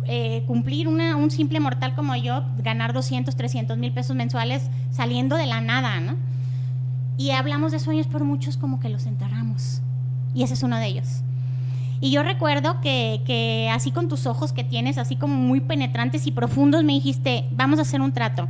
[0.07, 5.37] eh, cumplir una- un simple mortal como yo, ganar 200, 300 mil pesos mensuales saliendo
[5.37, 6.17] de la nada, ¿no?
[7.17, 9.81] Y hablamos de sueños, pero muchos como que los enterramos.
[10.35, 11.23] Y ese es uno de ellos.
[12.01, 16.27] Y yo recuerdo que, que así con tus ojos que tienes, así como muy penetrantes
[16.27, 18.49] y profundos, me dijiste, vamos a hacer un trato.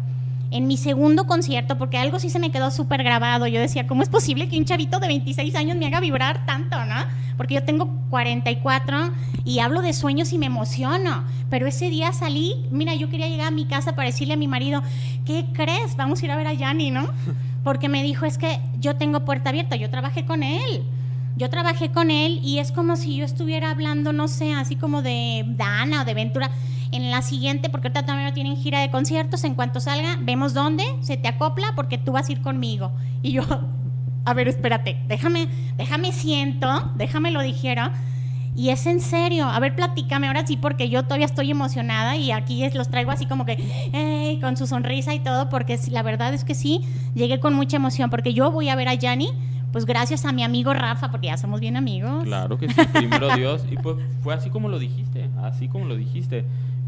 [0.50, 4.02] En mi segundo concierto, porque algo sí se me quedó súper grabado, yo decía, ¿cómo
[4.02, 6.94] es posible que un chavito de 26 años me haga vibrar tanto, no?
[7.36, 9.10] Porque yo tengo 44
[9.44, 11.24] y hablo de sueños y me emociono.
[11.50, 14.48] Pero ese día salí, mira, yo quería llegar a mi casa para decirle a mi
[14.48, 14.82] marido,
[15.24, 15.96] ¿qué crees?
[15.96, 17.08] Vamos a ir a ver a Yanni, ¿no?
[17.64, 20.82] Porque me dijo, es que yo tengo puerta abierta, yo trabajé con él.
[21.38, 25.02] Yo trabajé con él y es como si yo estuviera hablando, no sé, así como
[25.02, 26.50] de Dana o de Ventura.
[26.90, 30.84] En la siguiente, porque ahorita también tienen gira de conciertos, en cuanto salga, vemos dónde,
[31.00, 32.90] se te acopla porque tú vas a ir conmigo.
[33.22, 33.42] Y yo,
[34.24, 35.46] a ver, espérate, déjame,
[35.76, 37.92] déjame siento, déjame lo dijera.
[38.56, 42.32] Y es en serio, a ver, platícame ahora sí, porque yo todavía estoy emocionada y
[42.32, 46.42] aquí los traigo así como que, con su sonrisa y todo, porque la verdad es
[46.42, 46.80] que sí,
[47.14, 49.28] llegué con mucha emoción, porque yo voy a ver a Yanni,
[49.72, 52.24] pues gracias a mi amigo Rafa, porque ya somos bien amigos.
[52.24, 53.64] Claro que sí, primero Dios.
[53.70, 56.44] Y pues fue así como lo dijiste, así como lo dijiste.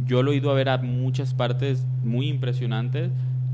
[0.07, 3.11] Yo lo he ido a ver a muchas partes muy impresionantes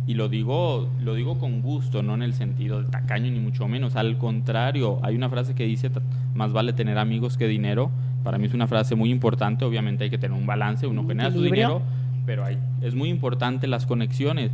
[0.06, 3.66] y lo digo, lo digo con gusto, no en el sentido de tacaño ni mucho
[3.66, 3.96] menos.
[3.96, 6.02] Al contrario, hay una frase que dice, "Ta-
[6.34, 7.90] más vale tener amigos que dinero.
[8.22, 11.08] Para mí es una frase muy importante, obviamente hay que tener un balance, uno Un
[11.08, 11.82] genera su dinero,
[12.24, 14.50] pero hay, es muy importante las conexiones.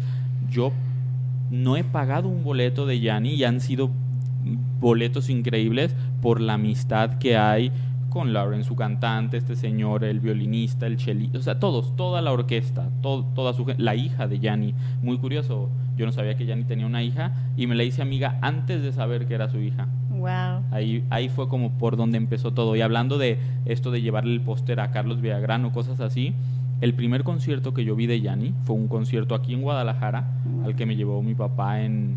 [0.51, 0.73] Yo
[1.51, 3.91] no he pagado un boleto de Yanni y han sido
[4.81, 7.73] boletos increíbles por la amistad que hay
[8.13, 12.31] con Lauren, su cantante, este señor, el violinista, el chelista, o sea, todos, toda la
[12.31, 16.65] orquesta, todo, toda su la hija de Yanni, muy curioso, yo no sabía que Yanni
[16.65, 19.89] tenía una hija y me la hice amiga antes de saber que era su hija.
[20.11, 20.63] Wow.
[20.71, 22.77] Ahí, ahí fue como por donde empezó todo.
[22.77, 26.35] Y hablando de esto de llevarle el póster a Carlos Villagrán o cosas así,
[26.83, 30.27] el primer concierto que yo vi de Yanni fue un concierto aquí en Guadalajara,
[30.65, 32.17] al que me llevó mi papá en...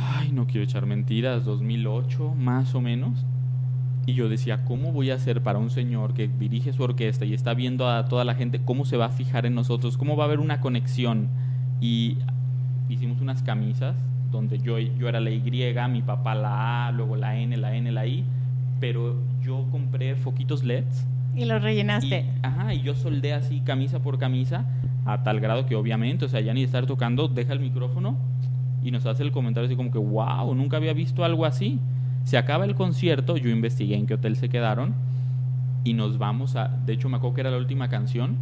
[0.00, 3.24] Ay, no quiero echar mentiras, 2008 más o menos.
[4.06, 7.34] Y yo decía, ¿cómo voy a hacer para un señor que dirige su orquesta y
[7.34, 9.98] está viendo a toda la gente, cómo se va a fijar en nosotros?
[9.98, 11.28] ¿Cómo va a haber una conexión?
[11.80, 12.16] Y
[12.88, 13.96] hicimos unas camisas
[14.30, 15.42] donde yo, yo era la Y,
[15.90, 18.24] mi papá la A, luego la N, la N, la I,
[18.80, 22.20] pero yo compré foquitos LEDs Y lo rellenaste.
[22.20, 24.64] y, ajá, y yo soldé así camisa por camisa
[25.04, 28.16] a tal grado que obviamente, o sea, ya ni estar tocando, deja el micrófono
[28.82, 31.80] y nos hace el comentario así como que, wow, nunca había visto algo así.
[32.24, 34.94] Se acaba el concierto, yo investigué en qué hotel se quedaron
[35.84, 38.36] y nos vamos a, de hecho me acuerdo que era la última canción,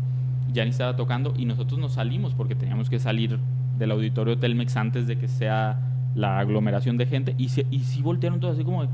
[0.52, 3.38] ya ni estaba tocando y nosotros nos salimos porque teníamos que salir
[3.78, 5.78] del auditorio Telmex antes de que sea
[6.14, 8.86] la aglomeración de gente y, se, y sí voltearon todos así como,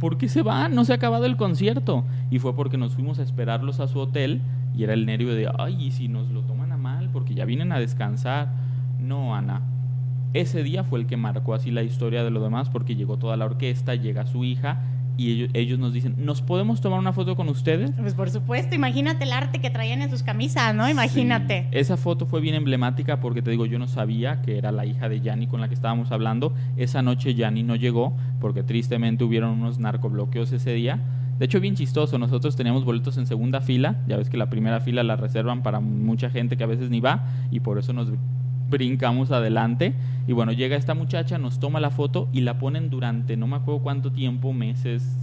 [0.00, 0.74] ¿por qué se van?
[0.74, 2.04] No se ha acabado el concierto.
[2.30, 4.40] Y fue porque nos fuimos a esperarlos a su hotel
[4.74, 7.10] y era el nervio de, ay, ¿y si nos lo toman a mal?
[7.12, 8.48] Porque ya vienen a descansar.
[8.98, 9.60] No, Ana.
[10.32, 13.36] Ese día fue el que marcó así la historia de lo demás porque llegó toda
[13.36, 14.80] la orquesta, llega su hija
[15.16, 17.90] y ellos, ellos nos dicen, ¿nos podemos tomar una foto con ustedes?
[17.98, 20.88] Pues por supuesto, imagínate el arte que traían en sus camisas, ¿no?
[20.88, 21.66] Imagínate.
[21.70, 21.78] Sí.
[21.78, 25.08] Esa foto fue bien emblemática porque te digo, yo no sabía que era la hija
[25.10, 26.54] de Yanni con la que estábamos hablando.
[26.76, 31.00] Esa noche Yanni no llegó porque tristemente hubieron unos narcobloqueos ese día.
[31.38, 34.80] De hecho, bien chistoso, nosotros teníamos boletos en segunda fila, ya ves que la primera
[34.80, 38.12] fila la reservan para mucha gente que a veces ni va y por eso nos
[38.70, 39.94] brincamos adelante.
[40.28, 43.56] Y bueno, llega esta muchacha, nos toma la foto y la ponen durante no me
[43.56, 45.16] acuerdo cuánto tiempo, meses,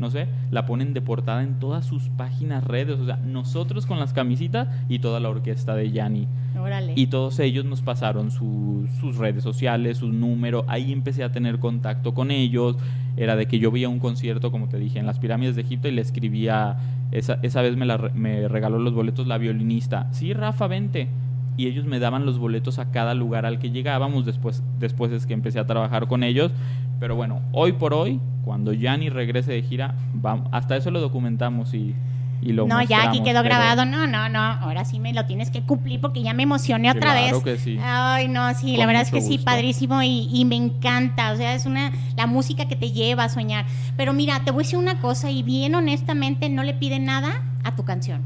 [0.00, 3.98] no sé, la ponen de portada en todas sus páginas redes, o sea, nosotros con
[4.00, 6.26] las camisitas y toda la orquesta de Yanni.
[6.58, 6.94] Órale.
[6.96, 11.58] Y todos ellos nos pasaron su- sus redes sociales, sus números, ahí empecé a tener
[11.58, 12.76] contacto con ellos,
[13.16, 15.86] era de que yo veía un concierto, como te dije, en las pirámides de Egipto
[15.88, 16.76] y le escribía,
[17.12, 21.08] esa, esa vez me, la me regaló los boletos la violinista, sí, Rafa, vente.
[21.56, 25.24] Y ellos me daban los boletos a cada lugar al que llegábamos, después, después es
[25.26, 26.50] que empecé a trabajar con ellos.
[26.98, 31.72] Pero bueno, hoy por hoy, cuando Yanni regrese de gira, vamos, hasta eso lo documentamos
[31.74, 31.94] y,
[32.42, 33.84] y lo no, ya aquí quedó pero- grabado.
[33.84, 34.40] No, no, no.
[34.40, 37.44] Ahora sí me lo tienes que cumplir porque ya me emocioné otra Claro vez.
[37.44, 37.78] que sí.
[37.82, 41.32] Ay, no, sí, Con la verdad es que sí, padrísimo y, y me encanta.
[41.32, 43.64] O sea, es una la música que te lleva a soñar.
[43.96, 47.42] Pero mira, te voy a decir una cosa y bien honestamente no le pide nada
[47.62, 48.22] a tu canción.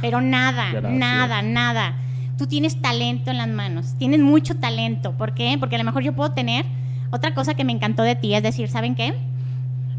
[0.00, 0.92] Pero nada, Gracias.
[0.92, 1.94] nada, nada.
[2.38, 5.12] Tú tienes talento en las manos, tienes mucho talento.
[5.12, 5.56] ¿Por qué?
[5.58, 6.66] Porque a lo mejor yo puedo tener
[7.10, 9.14] otra cosa que me encantó de ti, es decir, ¿saben qué?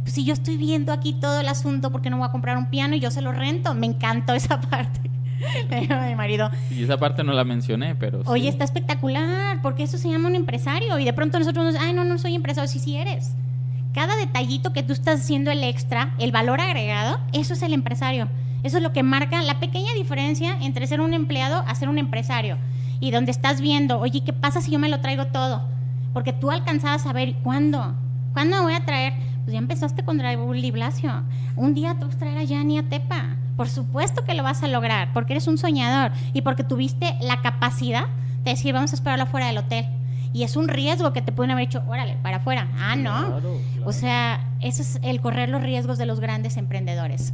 [0.03, 2.57] Pues si yo estoy viendo aquí todo el asunto, ¿por qué no voy a comprar
[2.57, 3.73] un piano y yo se lo rento?
[3.73, 5.01] Me encantó esa parte.
[5.69, 8.47] Le digo a mi marido, Y esa parte no la mencioné, pero Oye, sí.
[8.49, 10.97] está espectacular, porque eso se llama un empresario.
[10.97, 13.33] Y de pronto nosotros nos, ay, no, no soy empresario, sí, sí eres.
[13.93, 18.27] Cada detallito que tú estás haciendo el extra, el valor agregado, eso es el empresario.
[18.68, 21.97] Eso es lo que marca la pequeña diferencia entre ser un empleado a ser un
[21.97, 22.57] empresario.
[22.99, 25.61] Y donde estás viendo, oye, ¿qué pasa si yo me lo traigo todo?
[26.11, 27.95] Porque tú alcanzabas a ver, ¿cuándo?
[28.34, 29.13] ¿Cuándo me voy a traer?
[29.45, 31.24] Pues ya empezaste con Raúl Liblacio.
[31.55, 33.38] Un día te vas a traer a Yanni a Tepa.
[33.55, 37.41] Por supuesto que lo vas a lograr, porque eres un soñador y porque tuviste la
[37.41, 38.07] capacidad
[38.43, 39.86] de decir, vamos a esperarlo afuera del hotel.
[40.34, 42.68] Y es un riesgo que te pueden haber hecho, órale, para afuera.
[42.78, 43.39] Ah, no.
[43.86, 47.34] O sea, eso es el correr los riesgos de los grandes emprendedores.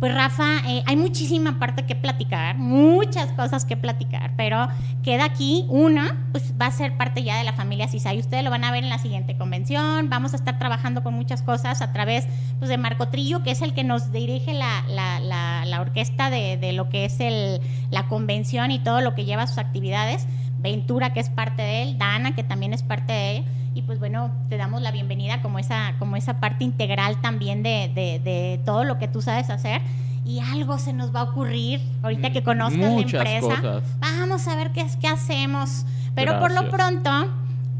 [0.00, 4.68] Pues Rafa, eh, hay muchísima parte que platicar, muchas cosas que platicar, pero
[5.02, 8.20] queda aquí una, pues va a ser parte ya de la familia CISAI.
[8.20, 10.08] Ustedes lo van a ver en la siguiente convención.
[10.08, 12.28] Vamos a estar trabajando con muchas cosas a través
[12.60, 16.56] pues, de Marco Trillo, que es el que nos dirige la, la, la, orquesta de,
[16.58, 20.28] de, lo que es el, la convención y todo lo que lleva sus actividades.
[20.58, 23.44] Ventura, que es parte de él, Dana, que también es parte de él
[23.74, 27.90] y pues bueno, te damos la bienvenida como esa, como esa parte integral también de,
[27.94, 29.80] de, de todo lo que tú sabes hacer
[30.24, 33.62] y algo se nos va a ocurrir ahorita que conozcas Muchas la empresa.
[33.62, 33.82] cosas.
[33.98, 35.86] Vamos a ver qué, es, qué hacemos.
[36.14, 37.10] Pero por lo pronto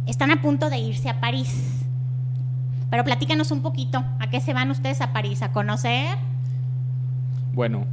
[0.06, 1.84] están a punto de irse a París.
[2.90, 5.42] Pero platícanos un poquito, ¿a qué se van ustedes a París?
[5.42, 6.16] ¿A conocer?
[7.52, 7.84] Bueno,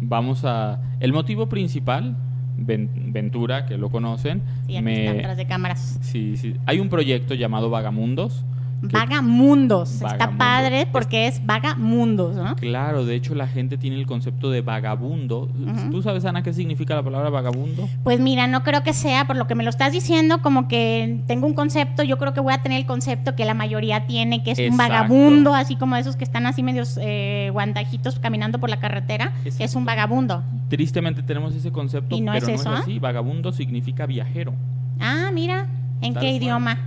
[0.00, 0.80] vamos a...
[1.00, 2.16] El motivo principal,
[2.56, 5.98] Ventura, que lo conocen, Sí, aquí me- están de cámaras.
[6.02, 6.56] Sí, sí.
[6.66, 8.44] Hay un proyecto llamado Vagamundos.
[8.92, 10.02] Vagamundos.
[10.02, 12.56] Está padre porque es vagamundos, ¿no?
[12.56, 15.48] Claro, de hecho la gente tiene el concepto de vagabundo.
[15.90, 17.88] ¿Tú sabes, Ana, qué significa la palabra vagabundo?
[18.02, 21.20] Pues mira, no creo que sea, por lo que me lo estás diciendo, como que
[21.26, 24.42] tengo un concepto, yo creo que voy a tener el concepto que la mayoría tiene,
[24.42, 28.70] que es un vagabundo, así como esos que están así medios eh, guandajitos caminando por
[28.70, 30.42] la carretera, es un vagabundo.
[30.68, 32.74] Tristemente tenemos ese concepto, ¿Y no pero es no eso?
[32.74, 32.98] es así.
[32.98, 34.54] Vagabundo significa viajero.
[35.00, 35.66] Ah, mira,
[36.00, 36.32] ¿en qué cual.
[36.34, 36.78] idioma?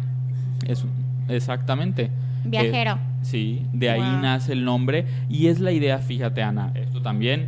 [1.30, 2.10] Exactamente.
[2.46, 2.94] Viajero.
[2.94, 4.22] Eh, sí, de ahí Wow.
[4.22, 7.48] nace el nombre y es la idea, fíjate Ana, esto también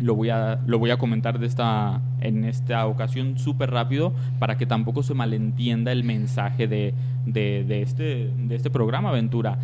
[0.00, 4.56] lo voy a, lo voy a comentar de esta, en esta ocasión súper rápido para
[4.56, 6.94] que tampoco se malentienda el mensaje de,
[7.26, 9.58] de, de este, de este programa, Aventura.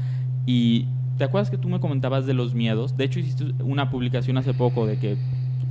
[0.46, 0.86] Y
[1.16, 2.96] ¿te acuerdas que tú me comentabas de los miedos?
[2.96, 5.16] De hecho, hiciste una publicación hace poco de que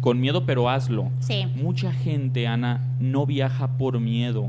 [0.08, 1.12] con miedo, pero hazlo.
[1.20, 1.48] Sí.
[1.62, 4.48] Mucha gente, Ana, no viaja por miedo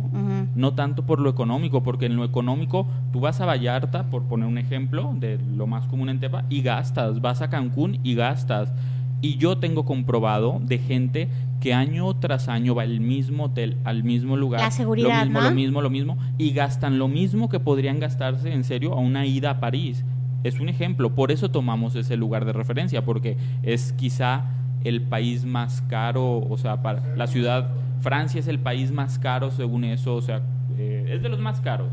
[0.54, 4.46] no tanto por lo económico, porque en lo económico tú vas a Vallarta, por poner
[4.46, 8.72] un ejemplo de lo más común en Tepa, y gastas, vas a Cancún y gastas.
[9.20, 11.28] Y yo tengo comprobado de gente
[11.60, 15.40] que año tras año va al mismo hotel, al mismo lugar, La seguridad, lo mismo,
[15.40, 15.48] ¿no?
[15.48, 19.26] lo mismo, lo mismo, y gastan lo mismo que podrían gastarse en serio a una
[19.26, 20.04] ida a París.
[20.44, 24.44] Es un ejemplo, por eso tomamos ese lugar de referencia, porque es quizá
[24.84, 27.70] el país más caro, o sea, para la ciudad,
[28.00, 30.42] Francia es el país más caro según eso, o sea,
[30.78, 31.88] eh, es de los más caros.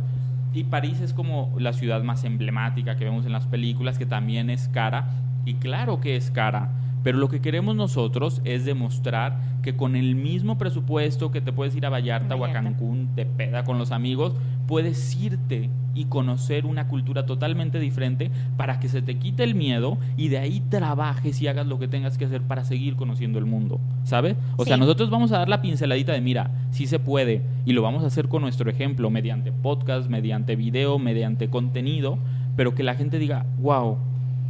[0.54, 4.50] Y París es como la ciudad más emblemática que vemos en las películas, que también
[4.50, 5.10] es cara,
[5.44, 6.70] y claro que es cara,
[7.06, 11.76] pero lo que queremos nosotros es demostrar que con el mismo presupuesto que te puedes
[11.76, 12.52] ir a Vallarta, o a.
[12.52, 14.34] Cancún de peda con los amigos,
[14.66, 20.00] puedes irte y conocer una cultura totalmente diferente para que se te quite el miedo
[20.18, 23.46] y de ahí trabajes y hagas lo que tengas que hacer para seguir conociendo el
[23.46, 24.36] mundo, ¿sabes?
[24.58, 27.84] O sea, nosotros vamos a dar la pinceladita de, mira, sí se puede y lo
[27.84, 32.18] vamos a hacer con nuestro ejemplo, mediante podcast, mediante video, mediante contenido,
[32.56, 34.00] pero que la gente diga, wow,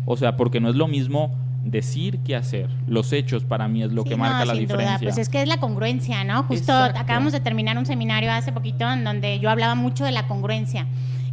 [0.05, 1.35] o sea, porque no es lo mismo
[1.65, 2.69] decir que hacer.
[2.87, 4.77] Los hechos para mí es lo Sí, que no, marca la sin duda.
[4.77, 5.07] diferencia.
[5.07, 6.43] Pues es que es la congruencia, ¿no?
[6.43, 6.99] Justo Exacto.
[6.99, 10.85] acabamos de terminar un seminario hace poquito en donde yo hablaba mucho de la congruencia.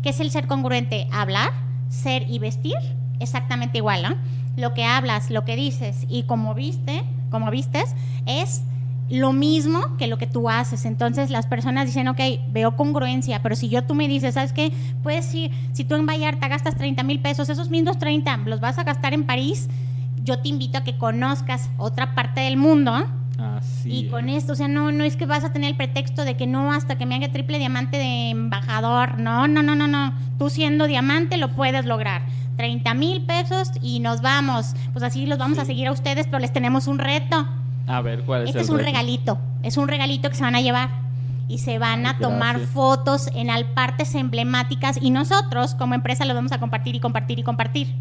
[0.03, 1.07] ¿Qué es el ser congruente?
[1.12, 1.51] Hablar,
[1.89, 2.74] ser y vestir
[3.20, 4.16] exactamente igual, ¿no?
[4.57, 7.95] Lo que hablas, lo que dices y como viste, como vistes,
[8.26, 8.62] es
[9.11, 10.87] lo mismo que lo que tú haces.
[10.87, 12.20] Entonces las personas dicen, ok,
[12.51, 14.72] veo congruencia, pero si yo tú me dices, ¿sabes qué?
[15.03, 18.78] Puedes ir, si tú en Vallarta gastas 30 mil pesos, esos mismos 30 los vas
[18.78, 19.68] a gastar en París,
[20.25, 23.07] yo te invito a que conozcas otra parte del mundo.
[23.39, 24.11] Así y es.
[24.11, 26.47] con esto, o sea, no, no es que vas a tener el pretexto de que
[26.47, 29.18] no hasta que me haga triple diamante de embajador.
[29.18, 30.12] No, no, no, no, no.
[30.39, 32.23] Tú siendo diamante lo puedes lograr.
[32.57, 34.75] 30 mil pesos y nos vamos.
[34.93, 37.49] Pues así los vamos a seguir a ustedes, pero les tenemos un reto.
[37.89, 38.87] A ver, ¿cuál es Este el es un reto?
[38.91, 39.39] regalito.
[39.62, 40.91] Es un regalito que se van a llevar.
[41.49, 42.70] Y se van a tomar gracias.
[42.70, 44.99] fotos en al- partes emblemáticas.
[45.03, 47.93] Y nosotros, como empresa, lo vamos a compartir y compartir y compartir.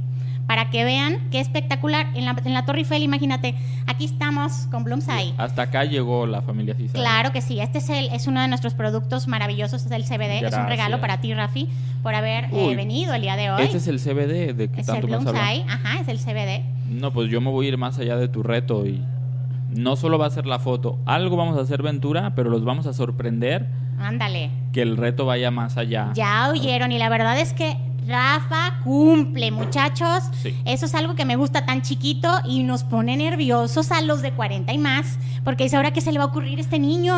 [0.48, 2.08] Para que vean qué espectacular.
[2.14, 3.56] En la, en la Torre Eiffel, imagínate,
[3.88, 5.34] aquí estamos con Bloomside.
[5.38, 6.94] Hasta acá llegó la familia Cisa.
[6.94, 10.12] Claro que sí, este es, el, es uno de nuestros productos maravillosos, es el CBD,
[10.12, 10.70] es un Gracias.
[10.70, 11.70] regalo para ti, Rafi,
[12.04, 13.62] por haber eh, Uy, venido el día de hoy.
[13.64, 15.24] Este es el CBD de que Es el tanto hablado.
[15.32, 16.64] Bloomside, ajá, es el CBD.
[16.90, 19.02] No, pues yo me voy a ir más allá de tu reto y
[19.70, 22.88] no solo va a ser la foto, algo vamos a hacer Ventura, pero los vamos
[22.88, 23.68] a sorprender
[24.00, 24.50] Ándale.
[24.74, 26.12] que el reto vaya más allá.
[26.14, 27.78] Ya oyeron y la verdad es que
[28.08, 30.24] Rafa cumple, muchachos.
[30.42, 30.56] Sí.
[30.66, 34.32] Eso es algo que me gusta tan chiquito y nos pone nerviosos a los de
[34.32, 37.16] 40 y más, porque dice ahora qué se le va a ocurrir a este niño.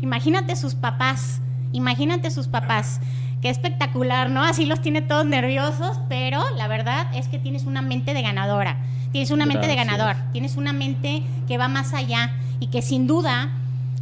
[0.00, 1.40] Imagínate sus papás,
[1.72, 3.00] imagínate sus papás.
[3.40, 4.42] Qué espectacular, ¿no?
[4.42, 8.78] Así los tiene todos nerviosos, pero la verdad es que tienes una mente de ganadora.
[9.12, 13.06] Tienes una mente de ganador, tienes una mente que va más allá y que sin
[13.06, 13.50] duda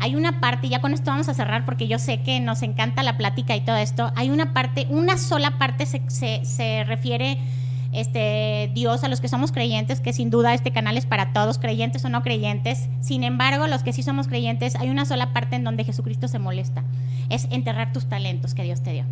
[0.02, 3.02] hay una parte, ya con esto vamos a cerrar porque yo sé que nos encanta
[3.02, 7.38] la plática y todo esto, hay una parte, una sola parte se, se- se refiere
[7.92, 11.58] este, Dios a los que somos creyentes, que sin duda este canal es para todos,
[11.58, 12.88] creyentes o no creyentes.
[13.00, 16.38] Sin embargo, los que sí somos creyentes, hay una sola parte en donde Jesucristo se
[16.38, 16.84] molesta,
[17.28, 19.04] es enterrar tus talentos que Dios te dio.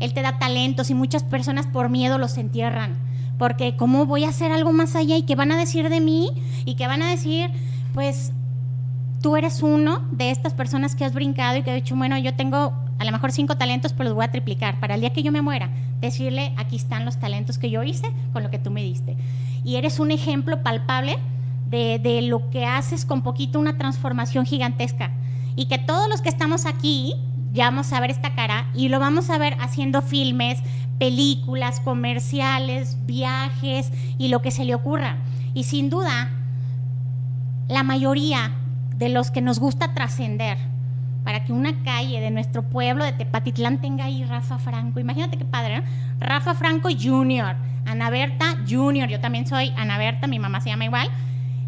[0.00, 2.96] Él te da talentos y muchas personas por miedo los entierran.
[3.38, 6.30] Porque cómo voy a hacer algo más allá y qué van a decir de mí
[6.64, 7.50] y qué van a decir,
[7.94, 8.32] pues
[9.20, 12.34] tú eres uno de estas personas que has brincado y que ha dicho, bueno, yo
[12.34, 14.80] tengo a lo mejor cinco talentos, pero los voy a triplicar.
[14.80, 18.10] Para el día que yo me muera, decirle, aquí están los talentos que yo hice
[18.32, 19.16] con lo que tú me diste.
[19.64, 21.18] Y eres un ejemplo palpable
[21.68, 25.12] de, de lo que haces con poquito una transformación gigantesca.
[25.54, 27.14] Y que todos los que estamos aquí
[27.52, 30.60] ya vamos a ver esta cara y lo vamos a ver haciendo filmes,
[30.98, 35.16] películas, comerciales, viajes y lo que se le ocurra.
[35.54, 36.30] Y sin duda,
[37.68, 38.52] la mayoría
[38.98, 40.58] de los que nos gusta trascender
[41.24, 44.98] para que una calle de nuestro pueblo de Tepatitlán tenga ahí Rafa Franco.
[44.98, 45.84] Imagínate qué padre, ¿no?
[46.20, 47.54] Rafa Franco Jr.,
[47.86, 51.08] Ana Berta Jr., yo también soy Ana Berta, mi mamá se llama igual.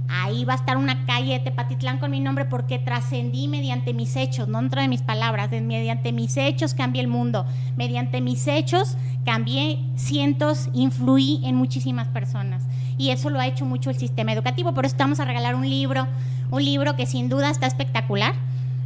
[0.09, 4.16] Ahí va a estar una calle de Tepatitlán con mi nombre porque trascendí mediante mis
[4.16, 8.97] hechos, no dentro de mis palabras, mediante mis hechos cambié el mundo, mediante mis hechos
[9.24, 12.66] cambié cientos, influí en muchísimas personas.
[12.99, 15.68] Y eso lo ha hecho mucho el sistema educativo, por eso estamos a regalar un
[15.68, 16.09] libro,
[16.51, 18.34] un libro que sin duda está espectacular.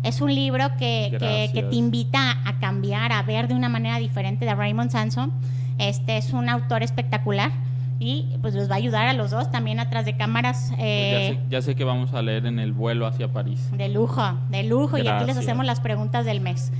[0.02, 3.98] Es un libro que, que- que te invita a cambiar, a ver de una manera
[3.98, 5.32] diferente de Raymond Sanson.
[5.78, 7.50] Este es un autor espectacular
[7.98, 10.66] y pues los va a ayudar a los dos también atrás de cámaras.
[10.70, 13.70] Pues eh, ya, sé, ya sé que vamos a leer en el vuelo hacia París.
[13.72, 14.98] de lujo, de lujo.
[14.98, 16.70] Y aquí les hacemos las preguntas del mes.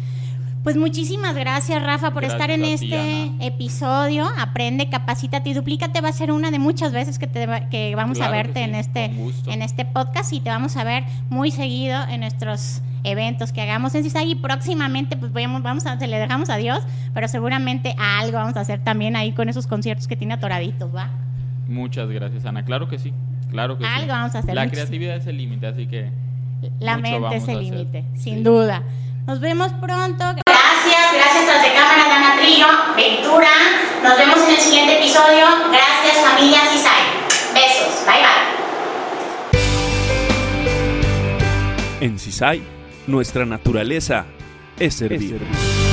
[0.65, 4.27] Pues muchísimas gracias, Rafa, por estar en este episodio.
[4.39, 6.01] Aprende, capacítate y duplícate.
[6.01, 8.61] Va a ser una de muchas veces que, te va- que vamos Claro a verte
[8.65, 9.05] sí, en, este,
[9.47, 13.95] en este podcast y te vamos a ver muy seguido en nuestros eventos que hagamos
[13.95, 16.81] en CISAI y próximamente pues vamos, vamos a, se le dejamos a Dios,
[17.13, 21.11] pero seguramente algo vamos a hacer también ahí con esos conciertos que tiene atoraditos, ¿va?
[21.69, 22.65] Muchas gracias, Ana.
[22.65, 23.13] Claro que sí.
[23.51, 23.91] Claro que sí.
[23.95, 26.11] Algo vamos a hacer, La creatividad es el límite, así que
[26.81, 28.43] La mente es el límite, sin Sí.
[28.43, 28.83] duda.
[29.27, 30.25] Nos vemos pronto.
[31.15, 33.51] Gracias, tras de cámara, Dana Trillo, Ventura.
[34.03, 35.47] Nos vemos en el siguiente episodio.
[35.71, 37.03] Gracias, familia Cisay.
[37.55, 38.05] Besos.
[38.07, 38.55] Bye bye.
[42.01, 42.63] En CISAI,
[43.07, 44.27] nuestra naturaleza
[44.79, 45.39] es servir.
[45.39, 45.84] servir.